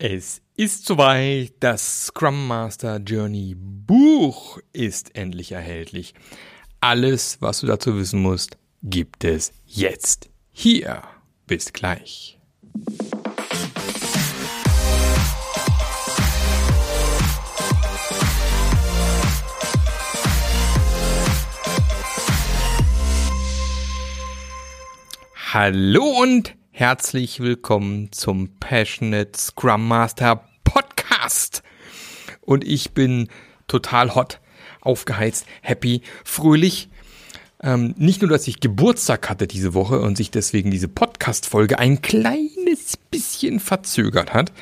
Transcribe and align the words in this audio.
Es 0.00 0.42
ist 0.54 0.86
soweit, 0.86 1.54
das 1.58 2.06
Scrum 2.06 2.46
Master 2.46 2.98
Journey 2.98 3.56
Buch 3.58 4.60
ist 4.72 5.16
endlich 5.16 5.50
erhältlich. 5.50 6.14
Alles, 6.80 7.38
was 7.42 7.62
du 7.62 7.66
dazu 7.66 7.96
wissen 7.96 8.22
musst, 8.22 8.58
gibt 8.84 9.24
es 9.24 9.52
jetzt 9.66 10.30
hier. 10.52 11.02
Bis 11.48 11.72
gleich. 11.72 12.38
Hallo 25.52 26.04
und 26.22 26.57
Herzlich 26.78 27.40
willkommen 27.40 28.12
zum 28.12 28.50
Passionate 28.60 29.36
Scrum 29.36 29.88
Master 29.88 30.48
Podcast. 30.62 31.64
Und 32.40 32.62
ich 32.62 32.92
bin 32.92 33.26
total 33.66 34.14
hot, 34.14 34.38
aufgeheizt, 34.80 35.44
happy, 35.60 36.02
fröhlich. 36.24 36.88
Ähm, 37.60 37.96
nicht 37.98 38.22
nur, 38.22 38.30
dass 38.30 38.46
ich 38.46 38.60
Geburtstag 38.60 39.28
hatte 39.28 39.48
diese 39.48 39.74
Woche 39.74 40.00
und 40.00 40.16
sich 40.16 40.30
deswegen 40.30 40.70
diese 40.70 40.86
Podcast-Folge 40.86 41.80
ein 41.80 42.00
kleines 42.00 42.96
bisschen 43.10 43.58
verzögert 43.58 44.32
hat 44.32 44.52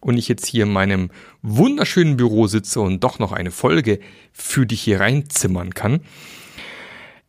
und 0.00 0.16
ich 0.16 0.26
jetzt 0.26 0.46
hier 0.46 0.64
in 0.64 0.72
meinem 0.72 1.12
wunderschönen 1.42 2.16
Büro 2.16 2.48
sitze 2.48 2.80
und 2.80 3.04
doch 3.04 3.20
noch 3.20 3.30
eine 3.30 3.52
Folge 3.52 4.00
für 4.32 4.66
dich 4.66 4.82
hier 4.82 4.98
reinzimmern 4.98 5.72
kann. 5.72 6.00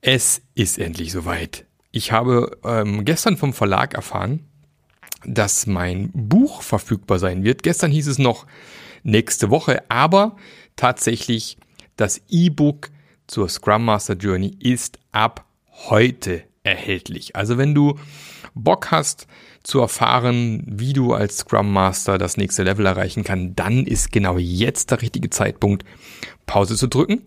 Es 0.01 0.41
ist 0.55 0.79
endlich 0.79 1.11
soweit. 1.11 1.67
Ich 1.95 2.11
habe 2.11 2.57
ähm, 2.65 3.05
gestern 3.05 3.37
vom 3.37 3.53
Verlag 3.53 3.93
erfahren, 3.93 4.41
dass 5.23 5.65
mein 5.65 6.11
Buch 6.13 6.61
verfügbar 6.61 7.19
sein 7.19 7.45
wird. 7.45 7.63
Gestern 7.63 7.89
hieß 7.89 8.07
es 8.07 8.19
noch 8.19 8.45
nächste 9.03 9.49
Woche, 9.49 9.81
aber 9.89 10.35
tatsächlich 10.75 11.57
das 11.95 12.21
E-Book 12.27 12.89
zur 13.27 13.47
Scrum 13.47 13.85
Master 13.85 14.15
Journey 14.15 14.57
ist 14.59 14.99
ab 15.13 15.45
heute 15.87 16.43
erhältlich. 16.63 17.33
Also 17.37 17.57
wenn 17.57 17.73
du 17.73 17.97
Bock 18.55 18.91
hast 18.91 19.25
zu 19.63 19.79
erfahren, 19.79 20.63
wie 20.67 20.91
du 20.91 21.13
als 21.13 21.37
Scrum 21.37 21.71
Master 21.71 22.17
das 22.17 22.35
nächste 22.35 22.63
Level 22.63 22.87
erreichen 22.87 23.23
kann, 23.23 23.55
dann 23.55 23.85
ist 23.85 24.11
genau 24.11 24.37
jetzt 24.37 24.91
der 24.91 25.01
richtige 25.01 25.29
Zeitpunkt, 25.29 25.85
Pause 26.45 26.75
zu 26.75 26.87
drücken, 26.87 27.21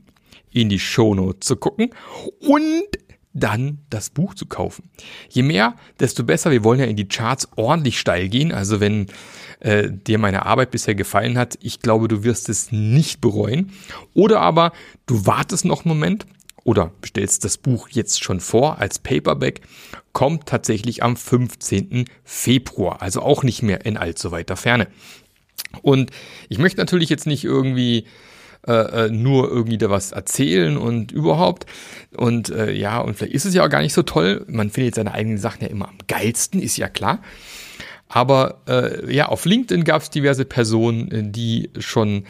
in 0.50 0.68
die 0.68 0.78
Shownote 0.78 1.40
zu 1.40 1.56
gucken 1.56 1.88
und 2.40 3.07
dann 3.38 3.78
das 3.90 4.10
Buch 4.10 4.34
zu 4.34 4.46
kaufen. 4.46 4.90
Je 5.28 5.42
mehr, 5.42 5.74
desto 6.00 6.24
besser. 6.24 6.50
Wir 6.50 6.64
wollen 6.64 6.80
ja 6.80 6.86
in 6.86 6.96
die 6.96 7.08
Charts 7.08 7.48
ordentlich 7.56 7.98
steil 7.98 8.28
gehen. 8.28 8.52
Also 8.52 8.80
wenn 8.80 9.06
äh, 9.60 9.88
dir 9.90 10.18
meine 10.18 10.46
Arbeit 10.46 10.70
bisher 10.70 10.94
gefallen 10.94 11.38
hat, 11.38 11.58
ich 11.60 11.80
glaube, 11.80 12.08
du 12.08 12.24
wirst 12.24 12.48
es 12.48 12.72
nicht 12.72 13.20
bereuen. 13.20 13.72
Oder 14.14 14.40
aber 14.40 14.72
du 15.06 15.26
wartest 15.26 15.64
noch 15.64 15.84
einen 15.84 15.94
Moment 15.94 16.26
oder 16.64 16.92
bestellst 17.00 17.44
das 17.44 17.56
Buch 17.56 17.88
jetzt 17.88 18.22
schon 18.22 18.40
vor 18.40 18.78
als 18.78 18.98
Paperback, 18.98 19.62
kommt 20.12 20.46
tatsächlich 20.46 21.02
am 21.02 21.16
15. 21.16 22.04
Februar, 22.24 23.00
also 23.00 23.22
auch 23.22 23.42
nicht 23.42 23.62
mehr 23.62 23.86
in 23.86 23.96
allzu 23.96 24.32
weiter 24.32 24.56
Ferne. 24.56 24.88
Und 25.82 26.10
ich 26.48 26.58
möchte 26.58 26.78
natürlich 26.78 27.08
jetzt 27.08 27.26
nicht 27.26 27.44
irgendwie 27.44 28.04
äh, 28.66 29.06
äh, 29.06 29.10
nur 29.10 29.50
irgendwie 29.50 29.78
da 29.78 29.90
was 29.90 30.12
erzählen 30.12 30.76
und 30.76 31.12
überhaupt. 31.12 31.66
Und 32.16 32.50
äh, 32.50 32.72
ja, 32.72 32.98
und 32.98 33.14
vielleicht 33.14 33.34
ist 33.34 33.44
es 33.44 33.54
ja 33.54 33.64
auch 33.64 33.70
gar 33.70 33.82
nicht 33.82 33.94
so 33.94 34.02
toll. 34.02 34.44
Man 34.48 34.70
findet 34.70 34.96
seine 34.96 35.12
eigenen 35.12 35.38
Sachen 35.38 35.62
ja 35.62 35.68
immer 35.68 35.88
am 35.88 35.98
geilsten, 36.06 36.60
ist 36.60 36.76
ja 36.76 36.88
klar. 36.88 37.20
Aber 38.08 38.62
äh, 38.66 39.14
ja, 39.14 39.26
auf 39.26 39.44
LinkedIn 39.44 39.84
gab 39.84 40.02
es 40.02 40.10
diverse 40.10 40.44
Personen, 40.44 41.10
äh, 41.10 41.22
die 41.24 41.70
schon 41.78 42.24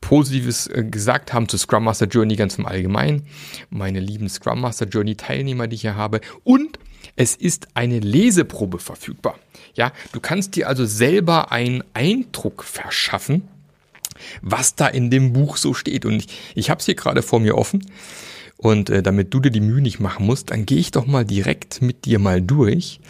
Positives 0.00 0.66
äh, 0.66 0.84
gesagt 0.84 1.32
haben 1.32 1.48
zu 1.48 1.56
Scrum 1.56 1.84
Master 1.84 2.06
Journey 2.06 2.36
ganz 2.36 2.58
im 2.58 2.66
Allgemeinen. 2.66 3.26
Meine 3.70 4.00
lieben 4.00 4.28
Scrum 4.28 4.60
Master 4.60 4.86
Journey 4.86 5.14
Teilnehmer, 5.14 5.66
die 5.66 5.76
ich 5.76 5.82
hier 5.82 5.96
habe. 5.96 6.20
Und 6.42 6.78
es 7.16 7.36
ist 7.36 7.68
eine 7.74 8.00
Leseprobe 8.00 8.78
verfügbar. 8.78 9.38
Ja, 9.74 9.92
du 10.12 10.20
kannst 10.20 10.56
dir 10.56 10.68
also 10.68 10.84
selber 10.84 11.52
einen 11.52 11.84
Eindruck 11.94 12.64
verschaffen 12.64 13.48
was 14.42 14.74
da 14.74 14.86
in 14.86 15.10
dem 15.10 15.32
Buch 15.32 15.56
so 15.56 15.74
steht. 15.74 16.04
Und 16.04 16.16
ich, 16.16 16.28
ich 16.54 16.70
habe 16.70 16.80
es 16.80 16.86
hier 16.86 16.94
gerade 16.94 17.22
vor 17.22 17.40
mir 17.40 17.56
offen. 17.56 17.84
Und 18.56 18.90
äh, 18.90 19.02
damit 19.02 19.32
du 19.32 19.40
dir 19.40 19.50
die 19.50 19.60
Mühe 19.60 19.80
nicht 19.80 20.00
machen 20.00 20.26
musst, 20.26 20.50
dann 20.50 20.66
gehe 20.66 20.78
ich 20.78 20.90
doch 20.90 21.06
mal 21.06 21.24
direkt 21.24 21.80
mit 21.80 22.04
dir 22.04 22.18
mal 22.18 22.42
durch. 22.42 23.00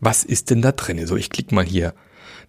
Was 0.00 0.24
ist 0.24 0.50
denn 0.50 0.62
da 0.62 0.72
drin? 0.72 1.06
So, 1.06 1.16
ich 1.16 1.30
klicke 1.30 1.54
mal 1.54 1.64
hier 1.64 1.94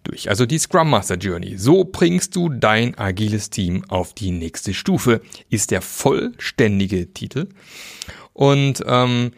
durch. 0.03 0.29
Also 0.29 0.45
die 0.45 0.57
Scrum 0.57 0.89
Master 0.89 1.15
Journey. 1.15 1.57
So 1.57 1.83
bringst 1.83 2.35
du 2.35 2.49
dein 2.49 2.97
agiles 2.97 3.49
Team 3.49 3.83
auf 3.89 4.13
die 4.13 4.31
nächste 4.31 4.73
Stufe, 4.73 5.21
ist 5.49 5.71
der 5.71 5.81
vollständige 5.81 7.13
Titel. 7.13 7.49
Und 8.33 8.83
ähm, 8.87 9.31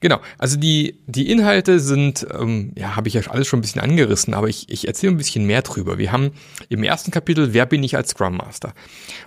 Genau, 0.00 0.20
also 0.36 0.58
die, 0.58 1.00
die 1.06 1.30
Inhalte 1.30 1.80
sind, 1.80 2.26
ähm, 2.38 2.72
ja, 2.76 2.96
habe 2.96 3.08
ich 3.08 3.14
ja 3.14 3.22
alles 3.28 3.46
schon 3.46 3.60
ein 3.60 3.62
bisschen 3.62 3.80
angerissen, 3.80 4.34
aber 4.34 4.48
ich, 4.48 4.68
ich 4.68 4.86
erzähle 4.86 5.12
ein 5.12 5.16
bisschen 5.16 5.46
mehr 5.46 5.62
drüber. 5.62 5.96
Wir 5.96 6.12
haben 6.12 6.32
im 6.68 6.82
ersten 6.82 7.10
Kapitel, 7.10 7.54
wer 7.54 7.64
bin 7.64 7.82
ich 7.82 7.96
als 7.96 8.10
Scrum 8.10 8.36
Master? 8.36 8.74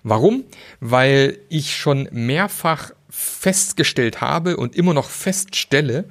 Warum? 0.03 0.43
Weil 0.79 1.39
ich 1.49 1.75
schon 1.75 2.07
mehrfach 2.11 2.91
festgestellt 3.09 4.21
habe 4.21 4.57
und 4.57 4.75
immer 4.75 4.93
noch 4.93 5.09
feststelle, 5.09 6.05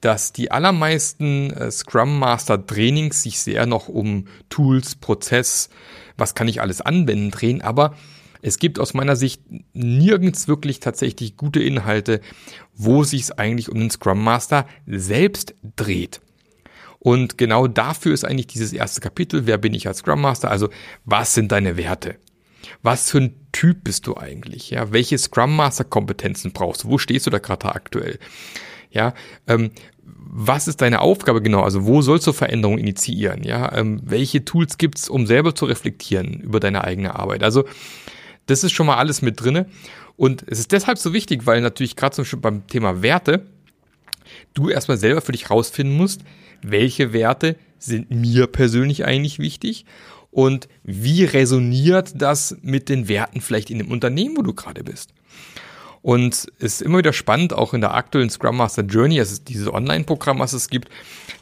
dass 0.00 0.32
die 0.32 0.50
allermeisten 0.50 1.50
äh, 1.52 1.70
Scrum 1.70 2.18
Master 2.18 2.66
Trainings 2.66 3.22
sich 3.22 3.38
sehr 3.38 3.66
noch 3.66 3.88
um 3.88 4.26
Tools, 4.50 4.96
Prozess, 4.96 5.70
was 6.16 6.34
kann 6.34 6.48
ich 6.48 6.60
alles 6.60 6.80
anwenden 6.80 7.30
drehen, 7.30 7.62
aber 7.62 7.94
es 8.42 8.58
gibt 8.58 8.78
aus 8.80 8.92
meiner 8.92 9.16
Sicht 9.16 9.40
nirgends 9.72 10.48
wirklich 10.48 10.80
tatsächlich 10.80 11.36
gute 11.36 11.62
Inhalte, 11.62 12.20
wo 12.74 13.04
sich 13.04 13.22
es 13.22 13.30
eigentlich 13.30 13.70
um 13.70 13.78
den 13.78 13.90
Scrum 13.90 14.22
Master 14.22 14.66
selbst 14.86 15.54
dreht. 15.76 16.20
Und 16.98 17.38
genau 17.38 17.68
dafür 17.68 18.12
ist 18.12 18.24
eigentlich 18.24 18.48
dieses 18.48 18.72
erste 18.72 19.00
Kapitel, 19.00 19.46
wer 19.46 19.58
bin 19.58 19.74
ich 19.74 19.86
als 19.86 19.98
Scrum 19.98 20.20
Master? 20.20 20.50
Also, 20.50 20.68
was 21.04 21.34
sind 21.34 21.52
deine 21.52 21.76
Werte? 21.76 22.16
Was 22.82 23.10
für 23.10 23.18
ein 23.18 23.34
Typ 23.52 23.84
bist 23.84 24.06
du 24.06 24.16
eigentlich? 24.16 24.70
Ja, 24.70 24.92
welche 24.92 25.18
Scrum 25.18 25.56
Master 25.56 25.84
Kompetenzen 25.84 26.52
brauchst 26.52 26.84
du? 26.84 26.88
Wo 26.88 26.98
stehst 26.98 27.26
du 27.26 27.30
da 27.30 27.38
gerade 27.38 27.74
aktuell? 27.74 28.18
Ja, 28.90 29.14
ähm, 29.46 29.70
was 30.04 30.68
ist 30.68 30.80
deine 30.80 31.00
Aufgabe 31.00 31.42
genau? 31.42 31.62
Also 31.62 31.86
wo 31.86 32.02
sollst 32.02 32.26
du 32.26 32.32
Veränderungen 32.32 32.78
initiieren? 32.78 33.42
Ja, 33.42 33.72
ähm, 33.76 34.00
welche 34.04 34.44
Tools 34.44 34.78
gibt's, 34.78 35.08
um 35.08 35.26
selber 35.26 35.54
zu 35.54 35.64
reflektieren 35.64 36.40
über 36.40 36.60
deine 36.60 36.84
eigene 36.84 37.16
Arbeit? 37.16 37.42
Also 37.42 37.64
das 38.46 38.64
ist 38.64 38.72
schon 38.72 38.86
mal 38.86 38.96
alles 38.96 39.22
mit 39.22 39.40
drinne. 39.40 39.66
Und 40.16 40.44
es 40.46 40.58
ist 40.58 40.72
deshalb 40.72 40.98
so 40.98 41.12
wichtig, 41.12 41.46
weil 41.46 41.60
natürlich 41.60 41.96
gerade 41.96 42.14
zum 42.14 42.24
Beispiel 42.24 42.40
beim 42.40 42.66
Thema 42.66 43.02
Werte 43.02 43.46
du 44.54 44.68
erstmal 44.68 44.98
selber 44.98 45.20
für 45.20 45.32
dich 45.32 45.50
rausfinden 45.50 45.96
musst, 45.96 46.22
welche 46.62 47.12
Werte 47.12 47.56
sind 47.78 48.10
mir 48.10 48.46
persönlich 48.46 49.04
eigentlich 49.04 49.38
wichtig 49.38 49.84
und 50.30 50.68
wie 50.82 51.24
resoniert 51.24 52.12
das 52.14 52.56
mit 52.62 52.88
den 52.88 53.08
Werten 53.08 53.40
vielleicht 53.40 53.70
in 53.70 53.78
dem 53.78 53.90
Unternehmen, 53.90 54.36
wo 54.36 54.42
du 54.42 54.54
gerade 54.54 54.84
bist. 54.84 55.12
Und 56.00 56.34
es 56.58 56.74
ist 56.74 56.82
immer 56.82 56.98
wieder 56.98 57.12
spannend, 57.12 57.52
auch 57.52 57.74
in 57.74 57.80
der 57.80 57.94
aktuellen 57.94 58.30
Scrum 58.30 58.56
Master 58.56 58.82
Journey, 58.82 59.20
also 59.20 59.40
dieses 59.40 59.72
Online-Programm, 59.72 60.40
was 60.40 60.52
es 60.52 60.68
gibt. 60.68 60.88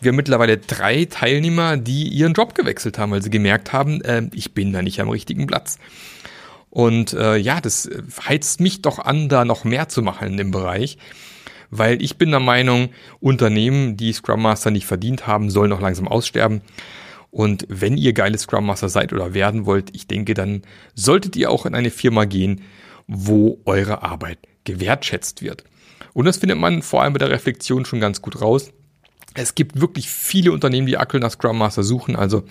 Wir 0.03 0.11
haben 0.11 0.17
mittlerweile 0.17 0.59
drei 0.59 1.07
Teilnehmer, 1.07 1.79
die 1.79 2.09
ihren 2.09 2.35
Job 2.35 2.55
gewechselt 2.55 2.99
haben, 2.99 3.13
weil 3.13 3.23
sie 3.23 3.31
gemerkt 3.31 3.73
haben, 3.73 4.03
äh, 4.03 4.29
ich 4.35 4.53
bin 4.53 4.73
da 4.73 4.83
nicht 4.83 5.01
am 5.01 5.09
richtigen 5.09 5.47
Platz. 5.47 5.79
Und 6.71 7.13
äh, 7.13 7.37
ja, 7.37 7.61
das 7.61 7.91
heizt 8.27 8.61
mich 8.61 8.81
doch 8.81 8.99
an, 8.99 9.29
da 9.29 9.45
noch 9.45 9.65
mehr 9.65 9.89
zu 9.89 10.03
machen 10.03 10.29
in 10.29 10.37
dem 10.37 10.51
Bereich. 10.53 10.99
Weil 11.71 12.03
ich 12.03 12.17
bin 12.17 12.31
der 12.31 12.41
Meinung, 12.41 12.91
Unternehmen, 13.21 13.97
die 13.97 14.13
Scrum 14.13 14.43
Master 14.43 14.71
nicht 14.71 14.87
verdient 14.87 15.27
haben, 15.27 15.51
sollen 15.51 15.71
noch 15.71 15.81
langsam 15.81 16.09
aussterben. 16.09 16.63
Und 17.31 17.65
wenn 17.69 17.97
ihr 17.97 18.13
geile 18.13 18.39
Scrum 18.39 18.67
Master 18.67 18.89
seid 18.89 19.13
oder 19.13 19.35
werden 19.35 19.67
wollt, 19.67 19.95
ich 19.95 20.09
denke, 20.09 20.35
dann 20.35 20.63
solltet 20.95 21.37
ihr 21.37 21.51
auch 21.51 21.67
in 21.67 21.75
eine 21.75 21.91
Firma 21.91 22.25
gehen, 22.25 22.63
wo 23.07 23.61
eure 23.67 24.03
Arbeit 24.03 24.39
gewertschätzt 24.65 25.43
wird. 25.43 25.65
Und 26.13 26.25
das 26.25 26.39
findet 26.39 26.59
man 26.59 26.83
vor 26.83 27.03
allem 27.03 27.13
bei 27.13 27.19
der 27.19 27.31
Reflexion 27.31 27.85
schon 27.85 28.01
ganz 28.01 28.21
gut 28.21 28.41
raus. 28.41 28.73
Es 29.35 29.55
gibt 29.55 29.81
wirklich 29.81 30.09
viele 30.09 30.51
Unternehmen, 30.51 30.89
die 30.89 30.99
aktuell 30.99 31.21
nach 31.21 31.31
Scrum 31.31 31.59
Master 31.59 31.85
suchen, 31.85 32.17
also 32.17 32.45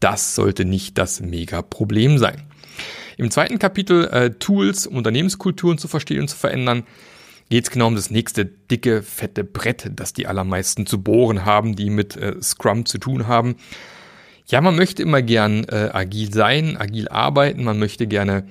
das 0.00 0.34
sollte 0.34 0.64
nicht 0.64 0.98
das 0.98 1.20
Mega-Problem 1.20 2.18
sein. 2.18 2.49
Im 3.20 3.30
zweiten 3.30 3.58
Kapitel 3.58 4.08
äh, 4.08 4.30
Tools, 4.30 4.86
Unternehmenskulturen 4.86 5.76
zu 5.76 5.88
verstehen 5.88 6.22
und 6.22 6.28
zu 6.28 6.38
verändern, 6.38 6.84
geht 7.50 7.64
es 7.64 7.70
genau 7.70 7.88
um 7.88 7.94
das 7.94 8.10
nächste 8.10 8.46
dicke, 8.46 9.02
fette 9.02 9.44
Brett, 9.44 9.90
das 9.94 10.14
die 10.14 10.26
allermeisten 10.26 10.86
zu 10.86 11.02
bohren 11.02 11.44
haben, 11.44 11.76
die 11.76 11.90
mit 11.90 12.16
äh, 12.16 12.40
Scrum 12.40 12.86
zu 12.86 12.96
tun 12.96 13.26
haben. 13.26 13.56
Ja, 14.46 14.62
man 14.62 14.74
möchte 14.74 15.02
immer 15.02 15.20
gern 15.20 15.64
äh, 15.64 15.90
agil 15.92 16.32
sein, 16.32 16.78
agil 16.78 17.08
arbeiten, 17.08 17.62
man 17.62 17.78
möchte 17.78 18.06
gerne 18.06 18.48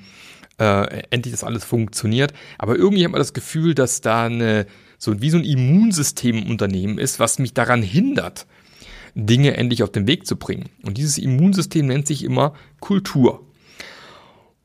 äh, 0.59 1.01
endlich, 1.09 1.31
dass 1.31 1.43
alles 1.43 1.63
funktioniert, 1.63 2.31
aber 2.59 2.75
irgendwie 2.75 3.03
hat 3.03 3.11
man 3.11 3.19
das 3.19 3.33
Gefühl, 3.33 3.73
dass 3.73 4.01
da 4.01 4.25
eine, 4.25 4.67
so 4.99 5.19
wie 5.19 5.31
so 5.31 5.39
ein 5.39 5.45
Immunsystem 5.45 6.43
im 6.43 6.51
Unternehmen 6.51 6.99
ist, 6.99 7.19
was 7.19 7.39
mich 7.39 7.55
daran 7.55 7.81
hindert, 7.81 8.45
Dinge 9.15 9.57
endlich 9.57 9.81
auf 9.81 9.91
den 9.91 10.05
Weg 10.05 10.27
zu 10.27 10.35
bringen. 10.35 10.69
Und 10.83 10.99
dieses 10.99 11.17
Immunsystem 11.17 11.87
nennt 11.87 12.05
sich 12.05 12.23
immer 12.23 12.53
Kultur. 12.79 13.48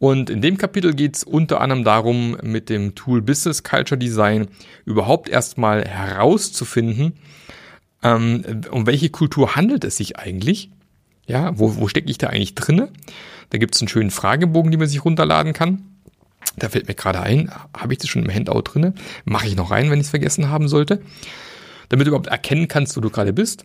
Und 0.05 0.29
in 0.29 0.43
dem 0.43 0.59
Kapitel 0.59 0.93
geht 0.93 1.17
es 1.17 1.25
unter 1.25 1.63
anderem 1.63 1.83
darum, 1.83 2.37
mit 2.43 2.69
dem 2.69 2.95
Tool 2.95 3.23
Business 3.23 3.63
Culture 3.63 3.97
Design 3.97 4.49
überhaupt 4.85 5.31
erstmal 5.31 5.83
herauszufinden, 5.83 7.15
ähm, 8.03 8.45
um 8.71 8.87
welche 8.87 9.09
Kultur 9.09 9.57
handelt 9.57 9.83
es 9.83 9.97
sich 9.97 10.19
eigentlich? 10.19 10.69
Ja, 11.27 11.59
wo, 11.59 11.77
wo 11.77 11.89
stecke 11.89 12.11
ich 12.11 12.19
da 12.19 12.27
eigentlich 12.27 12.55
drinne? 12.55 12.91
Da 13.49 13.57
gibt 13.57 13.75
es 13.75 13.81
einen 13.81 13.89
schönen 13.89 14.11
Fragebogen, 14.11 14.71
den 14.71 14.79
man 14.79 14.91
sich 14.91 15.07
runterladen 15.07 15.55
kann. 15.55 15.83
Da 16.57 16.69
fällt 16.69 16.87
mir 16.87 16.95
gerade 16.95 17.21
ein, 17.21 17.51
habe 17.75 17.95
ich 17.95 17.99
das 17.99 18.11
schon 18.11 18.25
im 18.25 18.31
Handout 18.31 18.61
drinne? 18.61 18.93
Mache 19.25 19.47
ich 19.47 19.57
noch 19.57 19.71
rein, 19.71 19.91
wenn 19.91 20.01
ich 20.01 20.05
es 20.09 20.11
vergessen 20.11 20.51
haben 20.51 20.69
sollte. 20.69 21.01
Damit 21.89 22.07
du 22.07 22.11
überhaupt 22.11 22.27
erkennen 22.27 22.69
kannst, 22.69 22.95
wo 22.99 23.01
du 23.01 23.09
gerade 23.09 23.33
bist. 23.33 23.65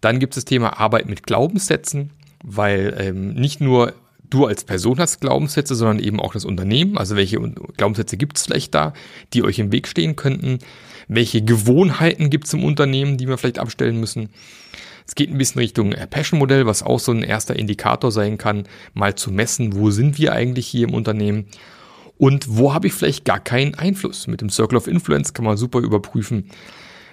Dann 0.00 0.20
gibt 0.20 0.34
es 0.34 0.44
das 0.44 0.44
Thema 0.44 0.78
Arbeit 0.78 1.08
mit 1.08 1.24
Glaubenssätzen, 1.24 2.10
weil 2.44 2.94
ähm, 2.96 3.34
nicht 3.34 3.60
nur 3.60 3.92
du 4.34 4.46
als 4.46 4.64
Person 4.64 4.98
hast 4.98 5.20
Glaubenssätze, 5.20 5.74
sondern 5.74 6.00
eben 6.00 6.20
auch 6.20 6.32
das 6.32 6.44
Unternehmen. 6.44 6.98
Also 6.98 7.16
welche 7.16 7.38
Glaubenssätze 7.76 8.16
gibt 8.16 8.36
es 8.36 8.44
vielleicht 8.44 8.74
da, 8.74 8.92
die 9.32 9.42
euch 9.42 9.58
im 9.58 9.72
Weg 9.72 9.86
stehen 9.86 10.16
könnten? 10.16 10.58
Welche 11.08 11.42
Gewohnheiten 11.42 12.30
gibt 12.30 12.46
es 12.46 12.54
im 12.54 12.64
Unternehmen, 12.64 13.16
die 13.16 13.28
wir 13.28 13.38
vielleicht 13.38 13.58
abstellen 13.58 14.00
müssen? 14.00 14.30
Es 15.06 15.14
geht 15.14 15.30
ein 15.30 15.38
bisschen 15.38 15.60
Richtung 15.60 15.92
äh, 15.92 16.06
Passion-Modell, 16.06 16.66
was 16.66 16.82
auch 16.82 16.98
so 16.98 17.12
ein 17.12 17.22
erster 17.22 17.56
Indikator 17.56 18.10
sein 18.10 18.38
kann, 18.38 18.64
mal 18.94 19.14
zu 19.14 19.30
messen, 19.30 19.76
wo 19.76 19.90
sind 19.90 20.18
wir 20.18 20.32
eigentlich 20.32 20.66
hier 20.66 20.88
im 20.88 20.94
Unternehmen 20.94 21.46
und 22.16 22.46
wo 22.56 22.72
habe 22.72 22.86
ich 22.86 22.94
vielleicht 22.94 23.24
gar 23.24 23.40
keinen 23.40 23.74
Einfluss. 23.74 24.26
Mit 24.26 24.40
dem 24.40 24.48
Circle 24.48 24.78
of 24.78 24.86
Influence 24.86 25.34
kann 25.34 25.44
man 25.44 25.58
super 25.58 25.80
überprüfen, 25.80 26.50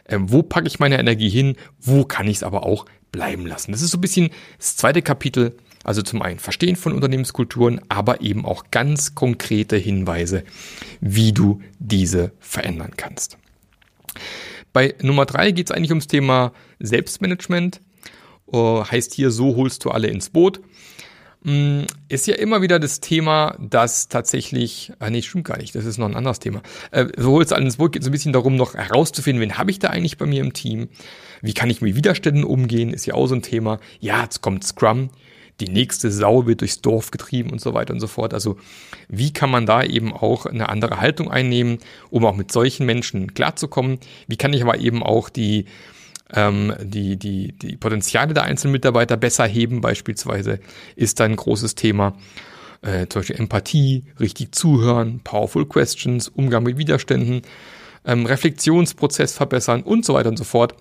äh, 0.06 0.18
wo 0.22 0.42
packe 0.42 0.68
ich 0.68 0.80
meine 0.80 1.00
Energie 1.00 1.30
hin, 1.30 1.56
wo 1.82 2.06
kann 2.06 2.28
ich 2.28 2.38
es 2.38 2.44
aber 2.44 2.66
auch 2.66 2.86
bleiben 3.12 3.46
lassen. 3.46 3.74
Das 3.74 3.82
ist 3.82 3.92
so 3.92 3.98
ein 3.98 4.02
bisschen 4.02 4.30
das 4.58 4.78
zweite 4.78 5.02
Kapitel 5.02 5.58
also 5.83 6.01
zum 6.01 6.22
einen 6.22 6.39
Verstehen 6.39 6.75
von 6.75 6.94
Unternehmenskulturen, 6.94 7.81
aber 7.89 8.22
eben 8.22 8.45
auch 8.45 8.66
ganz 8.72 9.16
konkrete 9.16 9.78
Hinweise, 9.78 10.44
wie 11.00 11.31
du 11.31 11.62
diese 11.80 12.31
verändern 12.39 12.92
kannst. 12.98 13.38
Bei 14.74 14.95
Nummer 15.01 15.25
drei 15.25 15.51
geht 15.51 15.69
es 15.69 15.75
eigentlich 15.75 15.92
ums 15.92 16.07
Thema 16.07 16.54
Selbstmanagement. 16.80 17.81
Uh, 18.54 18.83
heißt 18.83 19.13
hier, 19.13 19.31
so 19.31 19.56
holst 19.56 19.86
du 19.86 19.92
alle 19.92 20.07
ins 20.07 20.30
Boot. 20.30 20.60
Mm, 21.44 21.84
ist 22.10 22.27
ja 22.27 22.36
immer 22.36 22.62
wieder 22.62 22.80
das 22.80 23.00
Thema, 23.00 23.57
dass 23.60 24.10
tatsächlich, 24.10 24.92
ah 25.00 25.10
nee, 25.10 25.22
stimmt 25.22 25.45
gar 25.45 25.57
nicht, 25.57 25.74
das 25.74 25.86
ist 25.86 25.98
noch 25.98 26.07
ein 26.07 26.16
anderes 26.16 26.39
Thema. 26.39 26.62
Äh, 26.92 27.07
so 27.18 27.31
holst 27.31 27.51
du 27.51 27.56
alle 27.56 27.66
ins 27.66 27.77
Boot, 27.77 27.94
geht 27.94 28.04
so 28.04 28.10
ein 28.10 28.12
bisschen 28.12 28.34
darum, 28.34 28.57
noch 28.57 28.75
herauszufinden, 28.75 29.42
wen 29.42 29.57
habe 29.57 29.72
ich 29.72 29.80
da 29.80 29.89
eigentlich 29.89 30.18
bei 30.18 30.25
mir 30.25 30.42
im 30.42 30.54
Team? 30.54 30.89
Wie 31.42 31.54
kann 31.54 31.69
ich 31.69 31.81
mit 31.81 31.95
Widerständen 31.95 32.44
umgehen? 32.44 32.94
Ist 32.94 33.07
ja 33.07 33.16
auch 33.16 33.25
so 33.25 33.36
ein 33.36 33.42
Thema. 33.42 33.80
Ja, 34.00 34.24
jetzt 34.24 34.42
kommt 34.42 34.63
Scrum 34.63 35.10
die 35.62 35.72
nächste 35.72 36.12
Sau 36.12 36.48
wird 36.48 36.62
durchs 36.62 36.81
Dorf 36.81 37.12
getrieben 37.12 37.52
und 37.52 37.62
so 37.62 37.74
weiter 37.74 37.94
und 37.94 38.00
so 38.00 38.08
fort. 38.08 38.34
Also 38.34 38.58
wie 39.08 39.31
kann 39.31 39.50
man 39.50 39.66
da 39.66 39.84
eben 39.84 40.13
auch 40.13 40.46
eine 40.46 40.69
andere 40.69 41.00
Haltung 41.00 41.31
einnehmen, 41.31 41.78
um 42.10 42.25
auch 42.25 42.36
mit 42.36 42.52
solchen 42.52 42.86
Menschen 42.86 43.34
klarzukommen? 43.34 44.00
Wie 44.28 44.38
kann 44.38 44.54
ich 44.54 44.62
aber 44.62 44.80
eben 44.80 45.04
auch 45.04 45.30
die, 45.30 45.66
ähm, 46.34 46.74
die, 46.81 47.18
die, 47.18 47.54
die 47.54 47.78
Potenziale 47.78 48.34
der 48.34 48.44
einzelnen 48.44 48.74
Mitarbeiter 48.74 49.18
besser 49.18 49.46
heben 49.46 49.81
beispielsweise, 49.81 50.60
ist 50.96 51.19
da 51.19 51.25
ein 51.25 51.36
großes 51.36 51.75
Thema. 51.75 52.18
Äh, 52.81 53.08
zum 53.08 53.22
Beispiel 53.22 53.36
Empathie, 53.36 54.06
richtig 54.19 54.56
zuhören, 54.56 55.22
powerful 55.24 55.68
questions, 55.68 56.30
Umgang 56.30 56.63
mit 56.63 56.78
Widerständen, 56.78 57.44
ähm, 58.06 58.25
Reflexionsprozess 58.25 59.34
verbessern 59.34 59.84
und 59.84 60.04
so 60.04 60.16
weiter 60.16 60.30
und 60.30 60.38
so 60.38 60.44
fort, 60.44 60.75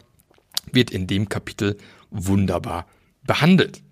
wird 0.72 0.90
in 0.90 1.06
dem 1.06 1.28
Kapitel 1.28 1.76
wunderbar 2.10 2.86
behandelt. 3.24 3.82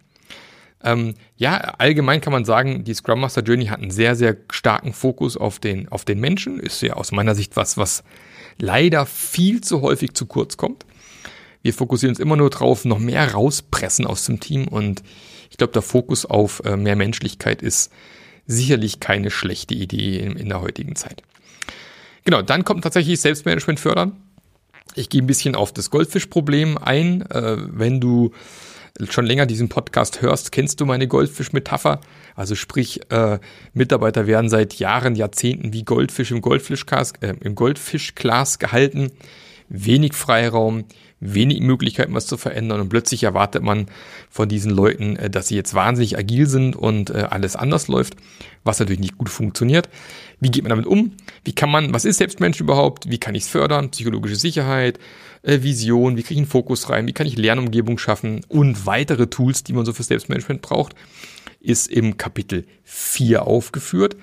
Ähm, 0.83 1.15
ja, 1.37 1.57
allgemein 1.57 2.21
kann 2.21 2.33
man 2.33 2.45
sagen, 2.45 2.85
die 2.85 2.95
Scrum 2.95 3.21
Master 3.21 3.43
Journey 3.43 3.67
hat 3.67 3.81
einen 3.81 3.91
sehr, 3.91 4.15
sehr 4.15 4.37
starken 4.51 4.93
Fokus 4.93 5.37
auf 5.37 5.59
den, 5.59 5.89
auf 5.89 6.05
den 6.05 6.21
Menschen. 6.21 6.61
Ist 6.61 6.83
ja 6.83 6.95
aus 6.95 7.13
meiner 7.13 7.35
Sicht 7.35 7.57
was, 7.57 7.77
was 7.77 8.05
leider 8.59 9.07
viel 9.07 9.61
zu 9.61 9.83
häufig 9.83 10.15
zu 10.15 10.27
kurz 10.27 10.57
kommt. 10.57 10.85
Wir 11.63 11.75
fokussieren 11.75 12.13
uns 12.13 12.21
immer 12.21 12.37
nur 12.37 12.51
drauf, 12.51 12.85
noch 12.85 12.99
mehr 12.99 13.33
rauspressen 13.33 14.07
aus 14.07 14.25
dem 14.27 14.41
Team 14.41 14.69
und 14.69 15.03
ich 15.51 15.57
glaube, 15.57 15.73
der 15.73 15.83
Fokus 15.83 16.25
auf 16.25 16.63
äh, 16.65 16.77
mehr 16.77 16.95
Menschlichkeit 16.95 17.63
ist 17.63 17.91
sicherlich 18.47 19.01
keine 19.01 19.31
schlechte 19.31 19.75
Idee 19.75 20.19
in, 20.19 20.37
in 20.37 20.49
der 20.49 20.61
heutigen 20.61 20.95
Zeit. 20.95 21.23
Genau, 22.25 22.43
dann 22.43 22.65
kommt 22.65 22.85
tatsächlich 22.85 23.21
Selbstmanagement 23.21 23.81
fördern. 23.81 24.17
Ich 24.95 25.09
gehe 25.09 25.23
ein 25.23 25.27
bisschen 25.27 25.55
auf 25.55 25.73
das 25.73 25.91
Goldfischproblem 25.91 26.79
ein. 26.79 27.23
Äh, 27.23 27.57
wenn 27.59 28.01
du 28.01 28.33
schon 29.11 29.27
länger 29.27 29.47
diesen 29.47 29.69
Podcast 29.69 30.23
hörst, 30.23 30.53
kennst 30.53 30.81
du 30.81 30.87
meine 30.87 31.09
Goldfisch-Metapher. 31.09 32.01
Also 32.35 32.55
sprich, 32.55 33.01
äh, 33.11 33.39
Mitarbeiter 33.73 34.27
werden 34.27 34.51
seit 34.51 34.75
Jahren, 34.75 35.15
Jahrzehnten 35.15 35.73
wie 35.73 35.85
Goldfisch 35.85 36.31
im 36.31 36.41
Goldfischglas, 36.41 37.13
äh, 37.21 37.35
im 37.41 37.55
Goldfischglas 37.55 38.59
gehalten. 38.59 39.11
Wenig 39.69 40.15
Freiraum, 40.15 40.85
wenig 41.21 41.61
Möglichkeiten, 41.61 42.15
was 42.15 42.27
zu 42.27 42.37
verändern. 42.37 42.81
Und 42.81 42.89
plötzlich 42.89 43.25
erwartet 43.25 43.63
man 43.63 43.87
von 44.31 44.49
diesen 44.49 44.71
Leuten, 44.71 45.17
äh, 45.17 45.31
dass 45.31 45.49
sie 45.49 45.57
jetzt 45.57 45.75
wahnsinnig 45.75 46.17
agil 46.17 46.47
sind 46.47 46.77
und 46.77 47.11
äh, 47.11 47.27
alles 47.31 47.57
anders 47.57 47.89
läuft, 47.89 48.15
was 48.65 48.79
natürlich 48.79 49.01
nicht 49.01 49.19
gut 49.19 49.29
funktioniert. 49.29 49.89
Wie 50.41 50.51
geht 50.51 50.63
man 50.63 50.71
damit 50.71 50.87
um? 50.87 51.13
Wie 51.45 51.53
kann 51.53 51.71
man, 51.71 51.93
was 51.93 52.05
ist 52.05 52.19
Selbstmensch 52.19 52.61
überhaupt? 52.61 53.11
Wie 53.11 53.19
kann 53.19 53.35
ich 53.35 53.45
es 53.45 53.49
fördern? 53.49 53.91
Psychologische 53.91 54.37
Sicherheit, 54.37 54.99
äh, 55.43 55.63
Vision, 55.63 56.17
wie 56.17 56.23
kriege 56.23 56.35
ich 56.35 56.41
einen 56.41 56.47
Fokus 56.47 56.91
rein, 56.91 57.07
wie 57.07 57.13
kann 57.13 57.27
ich 57.27 57.37
Lernumgebung 57.37 57.99
schaffen 57.99 58.41
und 58.49 58.87
weitere 58.87 59.27
Tools, 59.29 59.65
die 59.65 59.73
man 59.73 59.85
so 59.85 59.93
für 59.93 60.03
Selbstmanagement 60.03 60.63
braucht, 60.63 60.95
ist 61.61 61.89
im 61.89 62.17
Kapitel 62.17 62.65
4 62.85 63.47
aufgeführt. 63.47 64.17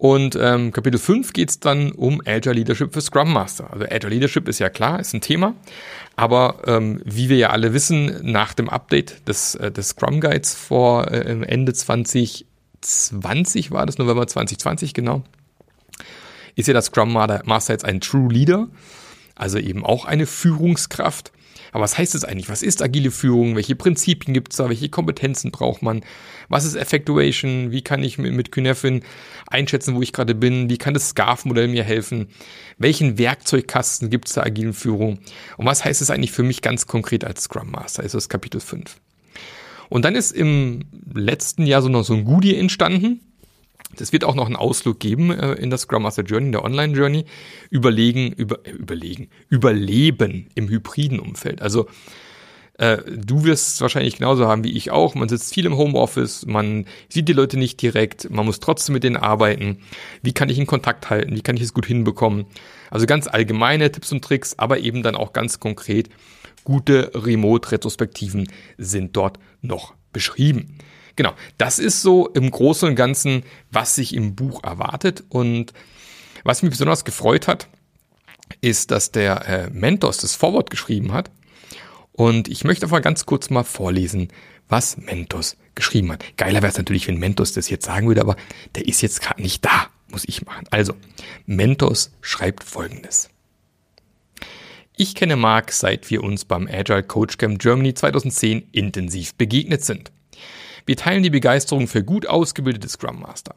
Und 0.00 0.34
ähm, 0.40 0.72
Kapitel 0.72 0.98
5 0.98 1.34
geht 1.34 1.50
es 1.50 1.60
dann 1.60 1.92
um 1.92 2.22
Agile 2.24 2.54
Leadership 2.54 2.94
für 2.94 3.02
Scrum 3.02 3.34
Master. 3.34 3.70
Also 3.70 3.84
Agile 3.84 4.14
Leadership 4.14 4.48
ist 4.48 4.58
ja 4.58 4.70
klar, 4.70 4.98
ist 4.98 5.12
ein 5.12 5.20
Thema. 5.20 5.54
Aber 6.16 6.62
ähm, 6.66 7.02
wie 7.04 7.28
wir 7.28 7.36
ja 7.36 7.50
alle 7.50 7.74
wissen, 7.74 8.18
nach 8.22 8.54
dem 8.54 8.70
Update 8.70 9.28
des, 9.28 9.56
äh, 9.56 9.70
des 9.70 9.90
Scrum 9.90 10.22
Guides 10.22 10.54
vor 10.54 11.10
äh, 11.10 11.18
Ende 11.18 11.74
2020 11.74 13.72
war 13.72 13.84
das, 13.84 13.98
November 13.98 14.26
2020 14.26 14.94
genau, 14.94 15.22
ist 16.56 16.66
ja 16.66 16.72
das 16.72 16.86
Scrum 16.86 17.12
Master 17.12 17.74
jetzt 17.74 17.84
ein 17.84 18.00
True 18.00 18.32
Leader 18.32 18.68
also 19.40 19.58
eben 19.58 19.84
auch 19.84 20.04
eine 20.04 20.26
Führungskraft. 20.26 21.32
Aber 21.72 21.84
was 21.84 21.96
heißt 21.96 22.14
es 22.14 22.24
eigentlich? 22.24 22.48
Was 22.48 22.62
ist 22.62 22.82
agile 22.82 23.10
Führung? 23.10 23.56
Welche 23.56 23.76
Prinzipien 23.76 24.34
gibt 24.34 24.52
es 24.52 24.58
da? 24.58 24.68
Welche 24.68 24.88
Kompetenzen 24.88 25.50
braucht 25.50 25.82
man? 25.82 26.02
Was 26.48 26.64
ist 26.64 26.74
Effectuation? 26.74 27.70
Wie 27.70 27.82
kann 27.82 28.02
ich 28.02 28.18
mit, 28.18 28.34
mit 28.34 28.52
Kynefin 28.52 29.02
einschätzen, 29.46 29.94
wo 29.94 30.02
ich 30.02 30.12
gerade 30.12 30.34
bin? 30.34 30.68
Wie 30.68 30.78
kann 30.78 30.94
das 30.94 31.10
SCARF-Modell 31.10 31.68
mir 31.68 31.84
helfen? 31.84 32.28
Welchen 32.76 33.18
Werkzeugkasten 33.18 34.10
gibt 34.10 34.28
es 34.28 34.34
der 34.34 34.44
agilen 34.44 34.72
Führung? 34.72 35.20
Und 35.56 35.66
was 35.66 35.84
heißt 35.84 36.02
es 36.02 36.10
eigentlich 36.10 36.32
für 36.32 36.42
mich 36.42 36.60
ganz 36.60 36.86
konkret 36.86 37.24
als 37.24 37.44
Scrum 37.44 37.70
Master? 37.70 38.02
ist 38.02 38.14
das 38.14 38.28
Kapitel 38.28 38.60
5. 38.60 38.96
Und 39.88 40.04
dann 40.04 40.16
ist 40.16 40.32
im 40.32 40.84
letzten 41.14 41.66
Jahr 41.66 41.82
so 41.82 41.88
noch 41.88 42.04
so 42.04 42.14
ein 42.14 42.24
Goodie 42.24 42.56
entstanden. 42.56 43.20
Das 43.96 44.12
wird 44.12 44.24
auch 44.24 44.34
noch 44.34 44.46
einen 44.46 44.56
Ausflug 44.56 45.00
geben 45.00 45.30
äh, 45.30 45.54
in 45.54 45.70
das 45.70 45.82
Scrum 45.82 46.02
Master 46.02 46.22
Journey, 46.22 46.46
in 46.46 46.52
der 46.52 46.64
Online 46.64 46.96
Journey. 46.96 47.24
Überlegen, 47.70 48.32
über, 48.32 48.64
äh, 48.64 48.70
überlegen, 48.70 49.28
überleben 49.48 50.48
im 50.54 50.68
hybriden 50.68 51.18
Umfeld. 51.20 51.60
Also 51.60 51.86
äh, 52.80 52.98
du 53.14 53.44
wirst 53.44 53.74
es 53.74 53.80
wahrscheinlich 53.82 54.16
genauso 54.16 54.46
haben 54.46 54.64
wie 54.64 54.72
ich 54.72 54.90
auch. 54.90 55.14
Man 55.14 55.28
sitzt 55.28 55.52
viel 55.52 55.66
im 55.66 55.76
Homeoffice, 55.76 56.46
man 56.46 56.86
sieht 57.10 57.28
die 57.28 57.34
Leute 57.34 57.58
nicht 57.58 57.82
direkt, 57.82 58.30
man 58.30 58.46
muss 58.46 58.58
trotzdem 58.58 58.94
mit 58.94 59.04
denen 59.04 59.16
arbeiten. 59.16 59.80
Wie 60.22 60.32
kann 60.32 60.48
ich 60.48 60.58
in 60.58 60.66
Kontakt 60.66 61.10
halten? 61.10 61.36
Wie 61.36 61.42
kann 61.42 61.56
ich 61.56 61.62
es 61.62 61.74
gut 61.74 61.84
hinbekommen? 61.84 62.46
Also 62.90 63.04
ganz 63.04 63.26
allgemeine 63.26 63.92
Tipps 63.92 64.12
und 64.12 64.24
Tricks, 64.24 64.58
aber 64.58 64.78
eben 64.78 65.02
dann 65.02 65.14
auch 65.14 65.34
ganz 65.34 65.60
konkret 65.60 66.08
gute 66.64 67.10
Remote-Retrospektiven 67.14 68.48
sind 68.78 69.14
dort 69.14 69.38
noch 69.60 69.94
beschrieben. 70.12 70.78
Genau, 71.20 71.34
das 71.58 71.78
ist 71.78 72.00
so 72.00 72.28
im 72.28 72.50
Großen 72.50 72.88
und 72.88 72.94
Ganzen, 72.94 73.42
was 73.70 73.94
sich 73.94 74.14
im 74.14 74.34
Buch 74.34 74.64
erwartet. 74.64 75.22
Und 75.28 75.74
was 76.44 76.62
mich 76.62 76.70
besonders 76.70 77.04
gefreut 77.04 77.46
hat, 77.46 77.68
ist, 78.62 78.90
dass 78.90 79.12
der 79.12 79.46
äh, 79.46 79.68
Mentos 79.68 80.16
das 80.16 80.34
Vorwort 80.34 80.70
geschrieben 80.70 81.12
hat. 81.12 81.30
Und 82.12 82.48
ich 82.48 82.64
möchte 82.64 82.86
einfach 82.86 83.02
ganz 83.02 83.26
kurz 83.26 83.50
mal 83.50 83.64
vorlesen, 83.64 84.28
was 84.66 84.96
Mentos 84.96 85.58
geschrieben 85.74 86.10
hat. 86.10 86.24
Geiler 86.38 86.62
wäre 86.62 86.72
es 86.72 86.78
natürlich, 86.78 87.06
wenn 87.06 87.18
Mentos 87.18 87.52
das 87.52 87.68
jetzt 87.68 87.84
sagen 87.84 88.08
würde, 88.08 88.22
aber 88.22 88.36
der 88.74 88.88
ist 88.88 89.02
jetzt 89.02 89.20
gerade 89.20 89.42
nicht 89.42 89.62
da, 89.62 89.90
muss 90.10 90.24
ich 90.26 90.46
machen. 90.46 90.64
Also, 90.70 90.94
Mentos 91.44 92.12
schreibt 92.22 92.64
folgendes. 92.64 93.28
Ich 94.96 95.14
kenne 95.14 95.36
Marc, 95.36 95.72
seit 95.72 96.08
wir 96.08 96.24
uns 96.24 96.46
beim 96.46 96.66
Agile 96.66 97.02
Coach 97.02 97.36
Camp 97.36 97.58
Germany 97.58 97.92
2010 97.92 98.68
intensiv 98.72 99.34
begegnet 99.34 99.84
sind. 99.84 100.12
Wir 100.86 100.96
teilen 100.96 101.22
die 101.22 101.30
Begeisterung 101.30 101.86
für 101.86 102.04
gut 102.04 102.26
ausgebildete 102.26 102.88
Scrum 102.88 103.20
Master. 103.20 103.54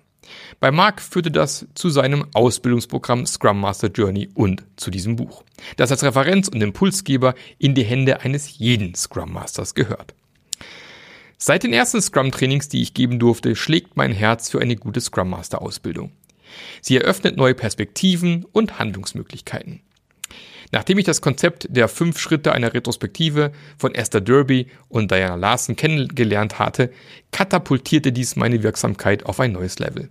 Bei 0.60 0.72
Mark 0.72 1.02
führte 1.02 1.32
das 1.32 1.68
zu 1.76 1.90
seinem 1.90 2.26
Ausbildungsprogramm 2.34 3.26
Scrum 3.26 3.60
Master 3.60 3.90
Journey 3.90 4.30
und 4.34 4.64
zu 4.78 4.90
diesem 4.92 5.16
Buch, 5.16 5.44
das 5.78 5.92
als 5.92 6.04
Referenz 6.04 6.48
und 6.48 6.62
Impulsgeber 6.62 7.36
in 7.58 7.76
die 7.76 7.84
Hände 7.84 8.22
eines 8.22 8.58
jeden 8.58 8.96
Scrum 8.96 9.34
Masters 9.34 9.76
gehört. 9.76 10.14
Seit 11.38 11.64
den 11.64 11.74
ersten 11.74 12.02
Scrum-Trainings, 12.02 12.70
die 12.70 12.82
ich 12.82 12.94
geben 12.94 13.20
durfte, 13.20 13.56
schlägt 13.56 13.98
mein 13.98 14.14
Herz 14.14 14.50
für 14.50 14.62
eine 14.62 14.78
gute 14.78 15.02
Scrum 15.02 15.30
Master 15.30 15.62
Ausbildung. 15.62 16.12
Sie 16.82 16.96
eröffnet 16.96 17.36
neue 17.36 17.56
Perspektiven 17.56 18.46
und 18.54 18.80
Handlungsmöglichkeiten. 18.80 19.82
Nachdem 20.74 20.98
ich 20.98 21.06
das 21.06 21.22
Konzept 21.22 21.68
der 21.70 21.88
fünf 21.88 22.20
Schritte 22.20 22.52
einer 22.52 22.74
Retrospektive 22.74 23.52
von 23.78 23.94
Esther 23.94 24.22
Derby 24.22 24.66
und 24.90 25.12
Diana 25.12 25.36
Larson 25.36 25.76
kennengelernt 25.76 26.58
hatte, 26.58 26.92
katapultierte 27.32 28.12
dies 28.12 28.36
meine 28.36 28.64
Wirksamkeit 28.64 29.28
auf 29.28 29.40
ein 29.40 29.52
neues 29.52 29.78
Level. 29.78 30.10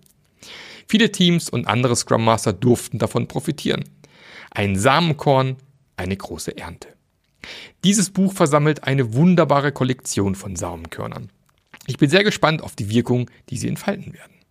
Viele 0.86 1.10
Teams 1.10 1.50
und 1.50 1.66
andere 1.66 1.96
Scrum 1.96 2.24
Master 2.24 2.52
durften 2.52 3.00
davon 3.00 3.26
profitieren. 3.26 3.82
Ein 4.52 4.78
Samenkorn, 4.78 5.56
eine 5.96 6.16
große 6.16 6.56
Ernte. 6.56 6.86
Dieses 7.82 8.10
Buch 8.10 8.32
versammelt 8.32 8.84
eine 8.84 9.14
wunderbare 9.14 9.72
Kollektion 9.72 10.36
von 10.36 10.54
Samenkörnern. 10.54 11.30
Ich 11.88 11.98
bin 11.98 12.08
sehr 12.08 12.22
gespannt 12.22 12.62
auf 12.62 12.76
die 12.76 12.88
Wirkung, 12.88 13.28
die 13.50 13.56
sie 13.56 13.66
entfalten 13.66 14.14
werden. 14.14 14.41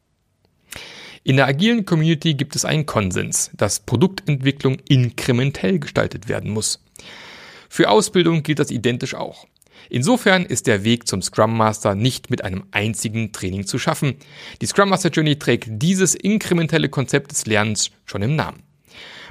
In 1.23 1.37
der 1.37 1.45
agilen 1.45 1.85
Community 1.85 2.33
gibt 2.33 2.55
es 2.55 2.65
einen 2.65 2.87
Konsens, 2.87 3.51
dass 3.53 3.81
Produktentwicklung 3.81 4.77
inkrementell 4.89 5.77
gestaltet 5.77 6.27
werden 6.27 6.49
muss. 6.49 6.83
Für 7.69 7.89
Ausbildung 7.89 8.41
gilt 8.41 8.59
das 8.59 8.71
identisch 8.71 9.13
auch. 9.13 9.45
Insofern 9.89 10.45
ist 10.45 10.67
der 10.67 10.83
Weg 10.83 11.07
zum 11.07 11.21
Scrum 11.21 11.55
Master 11.55 11.95
nicht 11.95 12.29
mit 12.29 12.43
einem 12.43 12.63
einzigen 12.71 13.31
Training 13.33 13.67
zu 13.67 13.77
schaffen. 13.77 14.15
Die 14.61 14.65
Scrum 14.65 14.89
Master 14.89 15.09
Journey 15.09 15.37
trägt 15.37 15.67
dieses 15.69 16.15
inkrementelle 16.15 16.89
Konzept 16.89 17.31
des 17.31 17.45
Lernens 17.45 17.91
schon 18.05 18.21
im 18.23 18.35
Namen. 18.35 18.63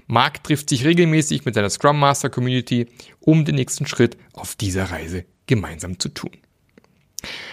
Mark 0.06 0.44
trifft 0.44 0.68
sich 0.68 0.84
regelmäßig 0.84 1.44
mit 1.44 1.54
seiner 1.54 1.70
Scrum 1.70 1.98
Master 1.98 2.30
Community, 2.30 2.86
um 3.20 3.44
den 3.44 3.56
nächsten 3.56 3.86
Schritt 3.86 4.16
auf 4.32 4.54
dieser 4.54 4.90
Reise 4.90 5.24
gemeinsam 5.46 5.98
zu 5.98 6.08
tun. 6.08 6.32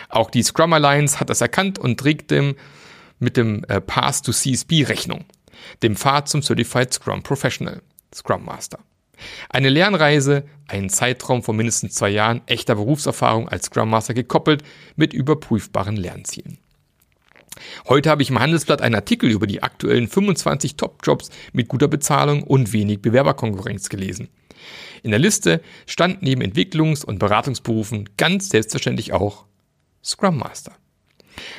Auch 0.09 0.29
die 0.29 0.43
Scrum 0.43 0.73
Alliance 0.73 1.19
hat 1.19 1.29
das 1.29 1.41
erkannt 1.41 1.79
und 1.79 1.99
trägt 1.99 2.31
dem 2.31 2.55
mit 3.19 3.37
dem 3.37 3.63
äh, 3.67 3.81
Path 3.81 4.23
to 4.23 4.31
CSP 4.31 4.83
Rechnung, 4.83 5.25
dem 5.83 5.95
Pfad 5.95 6.27
zum 6.27 6.41
Certified 6.41 6.93
Scrum 6.93 7.23
Professional, 7.23 7.81
Scrum 8.13 8.45
Master. 8.45 8.79
Eine 9.49 9.69
Lernreise, 9.69 10.43
einen 10.67 10.89
Zeitraum 10.89 11.41
von 11.41 11.55
mindestens 11.55 11.95
zwei 11.95 12.09
Jahren 12.09 12.41
echter 12.45 12.75
Berufserfahrung 12.75 13.49
als 13.49 13.65
Scrum 13.65 13.89
Master 13.89 14.13
gekoppelt 14.13 14.63
mit 14.95 15.13
überprüfbaren 15.13 15.95
Lernzielen. 15.95 16.59
Heute 17.87 18.09
habe 18.11 18.21
ich 18.21 18.29
im 18.29 18.39
Handelsblatt 18.39 18.81
einen 18.81 18.95
Artikel 18.95 19.31
über 19.31 19.47
die 19.47 19.63
aktuellen 19.63 20.07
25 20.07 20.75
Top-Jobs 20.75 21.31
mit 21.53 21.67
guter 21.67 21.87
Bezahlung 21.87 22.43
und 22.43 22.71
wenig 22.71 23.01
Bewerberkonkurrenz 23.01 23.89
gelesen. 23.89 24.29
In 25.03 25.11
der 25.11 25.19
Liste 25.19 25.61
stand 25.85 26.21
neben 26.21 26.41
Entwicklungs- 26.41 27.05
und 27.05 27.19
Beratungsberufen 27.19 28.09
ganz 28.17 28.49
selbstverständlich 28.49 29.13
auch 29.13 29.45
Scrum 30.03 30.37
Master. 30.37 30.73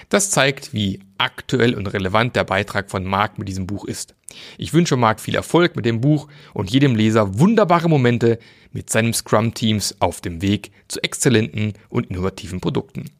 Das 0.09 0.31
zeigt, 0.31 0.73
wie 0.73 1.01
aktuell 1.19 1.75
und 1.75 1.87
relevant 1.87 2.37
der 2.37 2.45
Beitrag 2.45 2.91
von 2.91 3.05
Marc 3.05 3.39
mit 3.39 3.49
diesem 3.49 3.67
Buch 3.67 3.85
ist. 3.85 4.15
Ich 4.57 4.73
wünsche 4.73 4.97
Marc 4.97 5.21
viel 5.21 5.35
Erfolg 5.35 5.77
mit 5.77 5.85
dem 5.85 6.01
Buch 6.01 6.29
und 6.55 6.71
jedem 6.71 6.95
Leser 6.95 7.39
wunderbare 7.39 7.89
Momente 7.89 8.39
mit 8.73 8.91
seinem 8.91 9.13
Scrum-Teams 9.13 9.97
auf 10.01 10.21
dem 10.21 10.43
Weg 10.43 10.73
zu 10.89 11.03
exzellenten 11.03 11.75
und 11.89 12.11
innovativen 12.11 12.61
Produkten. 12.61 13.11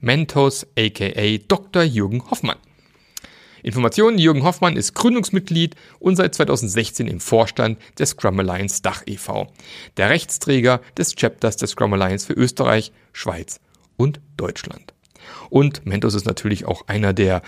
Mentos 0.00 0.66
aka 0.76 1.38
Dr. 1.46 1.82
Jürgen 1.82 2.28
Hoffmann. 2.30 2.58
Informationen, 3.62 4.18
Jürgen 4.18 4.44
Hoffmann 4.44 4.76
ist 4.76 4.94
Gründungsmitglied 4.94 5.74
und 5.98 6.16
seit 6.16 6.34
2016 6.34 7.08
im 7.08 7.20
Vorstand 7.20 7.78
der 7.98 8.06
Scrum 8.06 8.38
Alliance 8.38 8.82
Dach 8.82 9.02
e.V., 9.06 9.52
der 9.96 10.10
Rechtsträger 10.10 10.80
des 10.96 11.14
Chapters 11.16 11.56
der 11.56 11.68
Scrum 11.68 11.92
Alliance 11.92 12.26
für 12.26 12.34
Österreich, 12.34 12.92
Schweiz 13.12 13.60
und 13.96 14.20
Deutschland. 14.36 14.94
Und 15.50 15.86
Mentos 15.86 16.14
ist 16.14 16.26
natürlich 16.26 16.64
auch 16.64 16.86
einer 16.88 17.12
der 17.12 17.42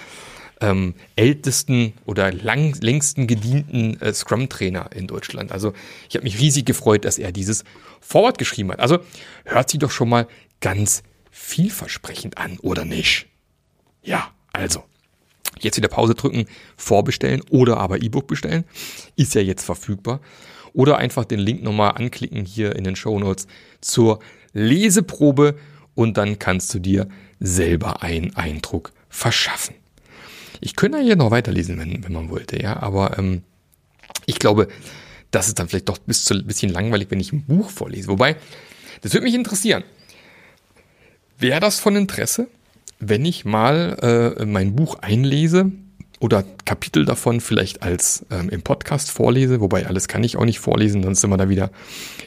ähm, 0.60 0.94
ältesten 1.16 1.94
oder 2.04 2.32
lang, 2.32 2.76
längsten 2.80 3.26
gedienten 3.26 4.00
äh, 4.00 4.12
Scrum-Trainer 4.12 4.90
in 4.94 5.06
Deutschland. 5.06 5.52
Also 5.52 5.72
ich 6.08 6.16
habe 6.16 6.24
mich 6.24 6.38
riesig 6.38 6.66
gefreut, 6.66 7.04
dass 7.04 7.18
er 7.18 7.32
dieses 7.32 7.64
Vorwort 8.00 8.38
geschrieben 8.38 8.70
hat. 8.72 8.80
Also 8.80 8.98
hört 9.44 9.70
sich 9.70 9.80
doch 9.80 9.90
schon 9.90 10.08
mal 10.08 10.26
ganz 10.60 11.02
vielversprechend 11.30 12.38
an, 12.38 12.58
oder 12.60 12.84
nicht? 12.84 13.26
Ja, 14.02 14.30
also. 14.52 14.84
Jetzt 15.58 15.76
wieder 15.76 15.88
Pause 15.88 16.14
drücken, 16.14 16.46
vorbestellen 16.76 17.42
oder 17.50 17.78
aber 17.78 18.02
E-Book 18.02 18.26
bestellen. 18.26 18.64
Ist 19.16 19.34
ja 19.34 19.42
jetzt 19.42 19.64
verfügbar. 19.64 20.20
Oder 20.72 20.98
einfach 20.98 21.24
den 21.24 21.40
Link 21.40 21.62
nochmal 21.62 21.92
anklicken 21.92 22.44
hier 22.44 22.76
in 22.76 22.84
den 22.84 22.96
Show 22.96 23.18
Notes 23.18 23.46
zur 23.80 24.20
Leseprobe 24.52 25.56
und 25.94 26.16
dann 26.16 26.38
kannst 26.38 26.72
du 26.72 26.78
dir 26.78 27.08
selber 27.40 28.02
einen 28.02 28.36
Eindruck 28.36 28.92
verschaffen. 29.08 29.74
Ich 30.60 30.76
könnte 30.76 31.00
hier 31.00 31.16
noch 31.16 31.30
weiterlesen, 31.30 31.78
wenn, 31.78 32.04
wenn 32.04 32.12
man 32.12 32.30
wollte, 32.30 32.62
ja, 32.62 32.80
aber 32.80 33.18
ähm, 33.18 33.42
ich 34.26 34.38
glaube, 34.38 34.68
das 35.30 35.48
ist 35.48 35.58
dann 35.58 35.68
vielleicht 35.68 35.88
doch 35.88 35.98
bis 35.98 36.24
zu 36.24 36.34
ein 36.34 36.46
bisschen 36.46 36.72
langweilig, 36.72 37.10
wenn 37.10 37.20
ich 37.20 37.32
ein 37.32 37.44
Buch 37.44 37.70
vorlese. 37.70 38.08
Wobei, 38.08 38.36
das 39.00 39.12
würde 39.12 39.24
mich 39.24 39.34
interessieren. 39.34 39.84
Wäre 41.38 41.60
das 41.60 41.78
von 41.78 41.96
Interesse, 41.96 42.48
wenn 42.98 43.24
ich 43.24 43.44
mal 43.44 44.36
äh, 44.38 44.44
mein 44.44 44.76
Buch 44.76 44.98
einlese 45.00 45.72
oder 46.18 46.44
Kapitel 46.66 47.06
davon 47.06 47.40
vielleicht 47.40 47.82
als 47.82 48.26
ähm, 48.30 48.50
im 48.50 48.62
Podcast 48.62 49.10
vorlese, 49.10 49.60
wobei 49.60 49.86
alles 49.86 50.06
kann 50.06 50.22
ich 50.22 50.36
auch 50.36 50.44
nicht 50.44 50.60
vorlesen, 50.60 51.00
dann 51.00 51.14
sind 51.14 51.30
wir 51.30 51.38
da 51.38 51.48
wieder 51.48 51.70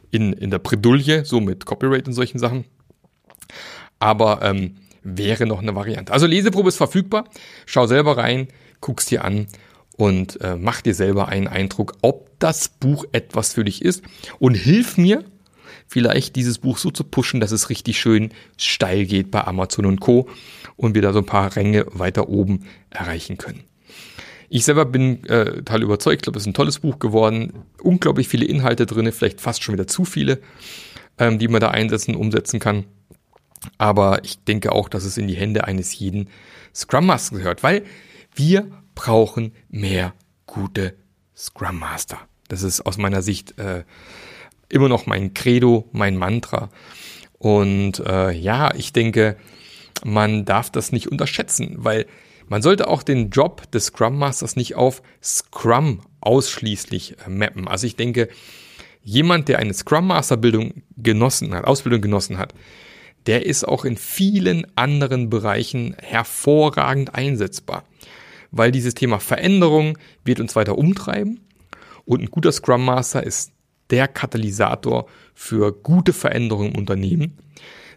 in, 0.10 0.34
in 0.34 0.50
der 0.50 0.60
Bredouille, 0.60 1.26
so 1.26 1.40
mit 1.40 1.66
Copyright 1.66 2.08
und 2.08 2.14
solchen 2.14 2.40
Sachen. 2.40 2.66
Aber 4.00 4.42
ähm, 4.42 4.76
wäre 5.04 5.46
noch 5.46 5.62
eine 5.62 5.76
Variante. 5.76 6.14
Also 6.14 6.26
Leseprobe 6.26 6.70
ist 6.70 6.78
verfügbar. 6.78 7.26
Schau 7.66 7.88
selber 7.88 8.18
rein, 8.18 8.48
guck's 8.82 9.06
dir 9.06 9.24
an 9.24 9.48
und 9.98 10.42
äh, 10.42 10.56
mach 10.56 10.82
dir 10.82 10.94
selber 10.94 11.28
einen 11.28 11.48
Eindruck, 11.48 11.96
ob 12.02 12.38
das 12.40 12.68
Buch 12.68 13.06
etwas 13.12 13.54
für 13.54 13.64
dich 13.64 13.82
ist 13.82 14.04
und 14.40 14.56
hilf 14.56 14.98
mir 14.98 15.24
vielleicht 15.88 16.36
dieses 16.36 16.58
Buch 16.58 16.78
so 16.78 16.90
zu 16.92 17.04
pushen, 17.04 17.40
dass 17.40 17.52
es 17.52 17.70
richtig 17.70 18.00
schön 18.00 18.32
steil 18.58 19.06
geht 19.06 19.32
bei 19.32 19.44
Amazon 19.46 19.86
und 19.86 20.00
Co. 20.00 20.28
und 20.76 20.96
wir 20.96 21.02
da 21.02 21.14
so 21.14 21.20
ein 21.20 21.26
paar 21.26 21.56
Ränge 21.56 21.86
weiter 21.92 22.30
oben 22.30 22.66
erreichen 22.90 23.38
können. 23.38 23.64
Ich 24.50 24.66
selber 24.66 24.86
bin 24.86 25.24
äh, 25.26 25.46
total 25.46 25.84
überzeugt, 25.84 26.18
ich 26.18 26.22
glaube, 26.22 26.38
es 26.38 26.44
ist 26.44 26.48
ein 26.48 26.54
tolles 26.54 26.80
Buch 26.80 27.00
geworden. 27.00 27.54
Unglaublich 27.82 28.28
viele 28.28 28.46
Inhalte 28.46 28.86
drin, 28.86 29.12
vielleicht 29.12 29.42
fast 29.42 29.64
schon 29.64 29.74
wieder 29.74 29.88
zu 29.88 30.06
viele, 30.06 30.40
ähm, 31.18 31.40
die 31.40 31.48
man 31.48 31.60
da 31.60 31.70
einsetzen, 31.70 32.16
umsetzen 32.16 32.60
kann. 32.60 32.86
Aber 33.78 34.24
ich 34.24 34.44
denke 34.44 34.72
auch, 34.72 34.90
dass 34.90 35.04
es 35.04 35.18
in 35.18 35.28
die 35.28 35.36
Hände 35.36 35.66
eines 35.66 35.98
jeden 35.98 36.30
Scrum 36.74 37.06
Master 37.06 37.38
gehört, 37.38 37.64
weil 37.64 37.84
wir 38.36 38.72
brauchen 38.96 39.54
mehr 39.70 40.14
gute 40.46 40.96
Scrum 41.36 41.80
Master. 41.80 42.20
Das 42.48 42.64
ist 42.64 42.82
aus 42.82 42.98
meiner 42.98 43.22
Sicht 43.22 43.58
äh, 43.58 43.84
immer 44.70 44.90
noch 44.90 45.06
mein 45.06 45.34
Credo, 45.34 45.88
mein 45.92 46.18
Mantra. 46.18 46.70
Und 47.38 48.00
äh, 48.00 48.32
ja, 48.32 48.74
ich 48.76 48.94
denke, 48.94 49.38
man 50.04 50.46
darf 50.46 50.70
das 50.70 50.92
nicht 50.92 51.12
unterschätzen, 51.12 51.76
weil 51.78 52.06
man 52.48 52.62
sollte 52.62 52.88
auch 52.88 53.04
den 53.04 53.30
Job 53.30 53.70
des 53.72 53.86
Scrum 53.86 54.18
Masters 54.18 54.56
nicht 54.56 54.76
auf 54.76 55.02
Scrum 55.22 56.02
ausschließlich 56.22 57.18
äh, 57.26 57.30
mappen. 57.30 57.68
Also 57.68 57.88
ich 57.88 57.96
denke, 57.96 58.30
jemand, 59.04 59.48
der 59.48 59.60
eine 59.60 59.74
Scrum 59.74 60.08
Master 60.08 60.38
Bildung 60.38 60.84
genossen 60.98 61.54
hat, 61.54 61.66
Ausbildung 61.66 62.02
genossen 62.02 62.38
hat, 62.38 62.54
der 63.28 63.46
ist 63.46 63.68
auch 63.68 63.86
in 63.86 63.98
vielen 63.98 64.66
anderen 64.76 65.30
Bereichen 65.30 65.96
hervorragend 66.02 67.16
einsetzbar. 67.16 67.84
Weil 68.52 68.72
dieses 68.72 68.94
Thema 68.94 69.20
Veränderung 69.20 69.98
wird 70.24 70.40
uns 70.40 70.56
weiter 70.56 70.78
umtreiben 70.78 71.40
und 72.06 72.22
ein 72.22 72.32
guter 72.32 72.52
Scrum 72.52 72.86
Master 72.86 73.24
ist 73.24 73.52
der 73.90 74.08
Katalysator 74.08 75.08
für 75.34 75.72
gute 75.72 76.14
Veränderungen 76.14 76.72
im 76.72 76.78
Unternehmen. 76.78 77.38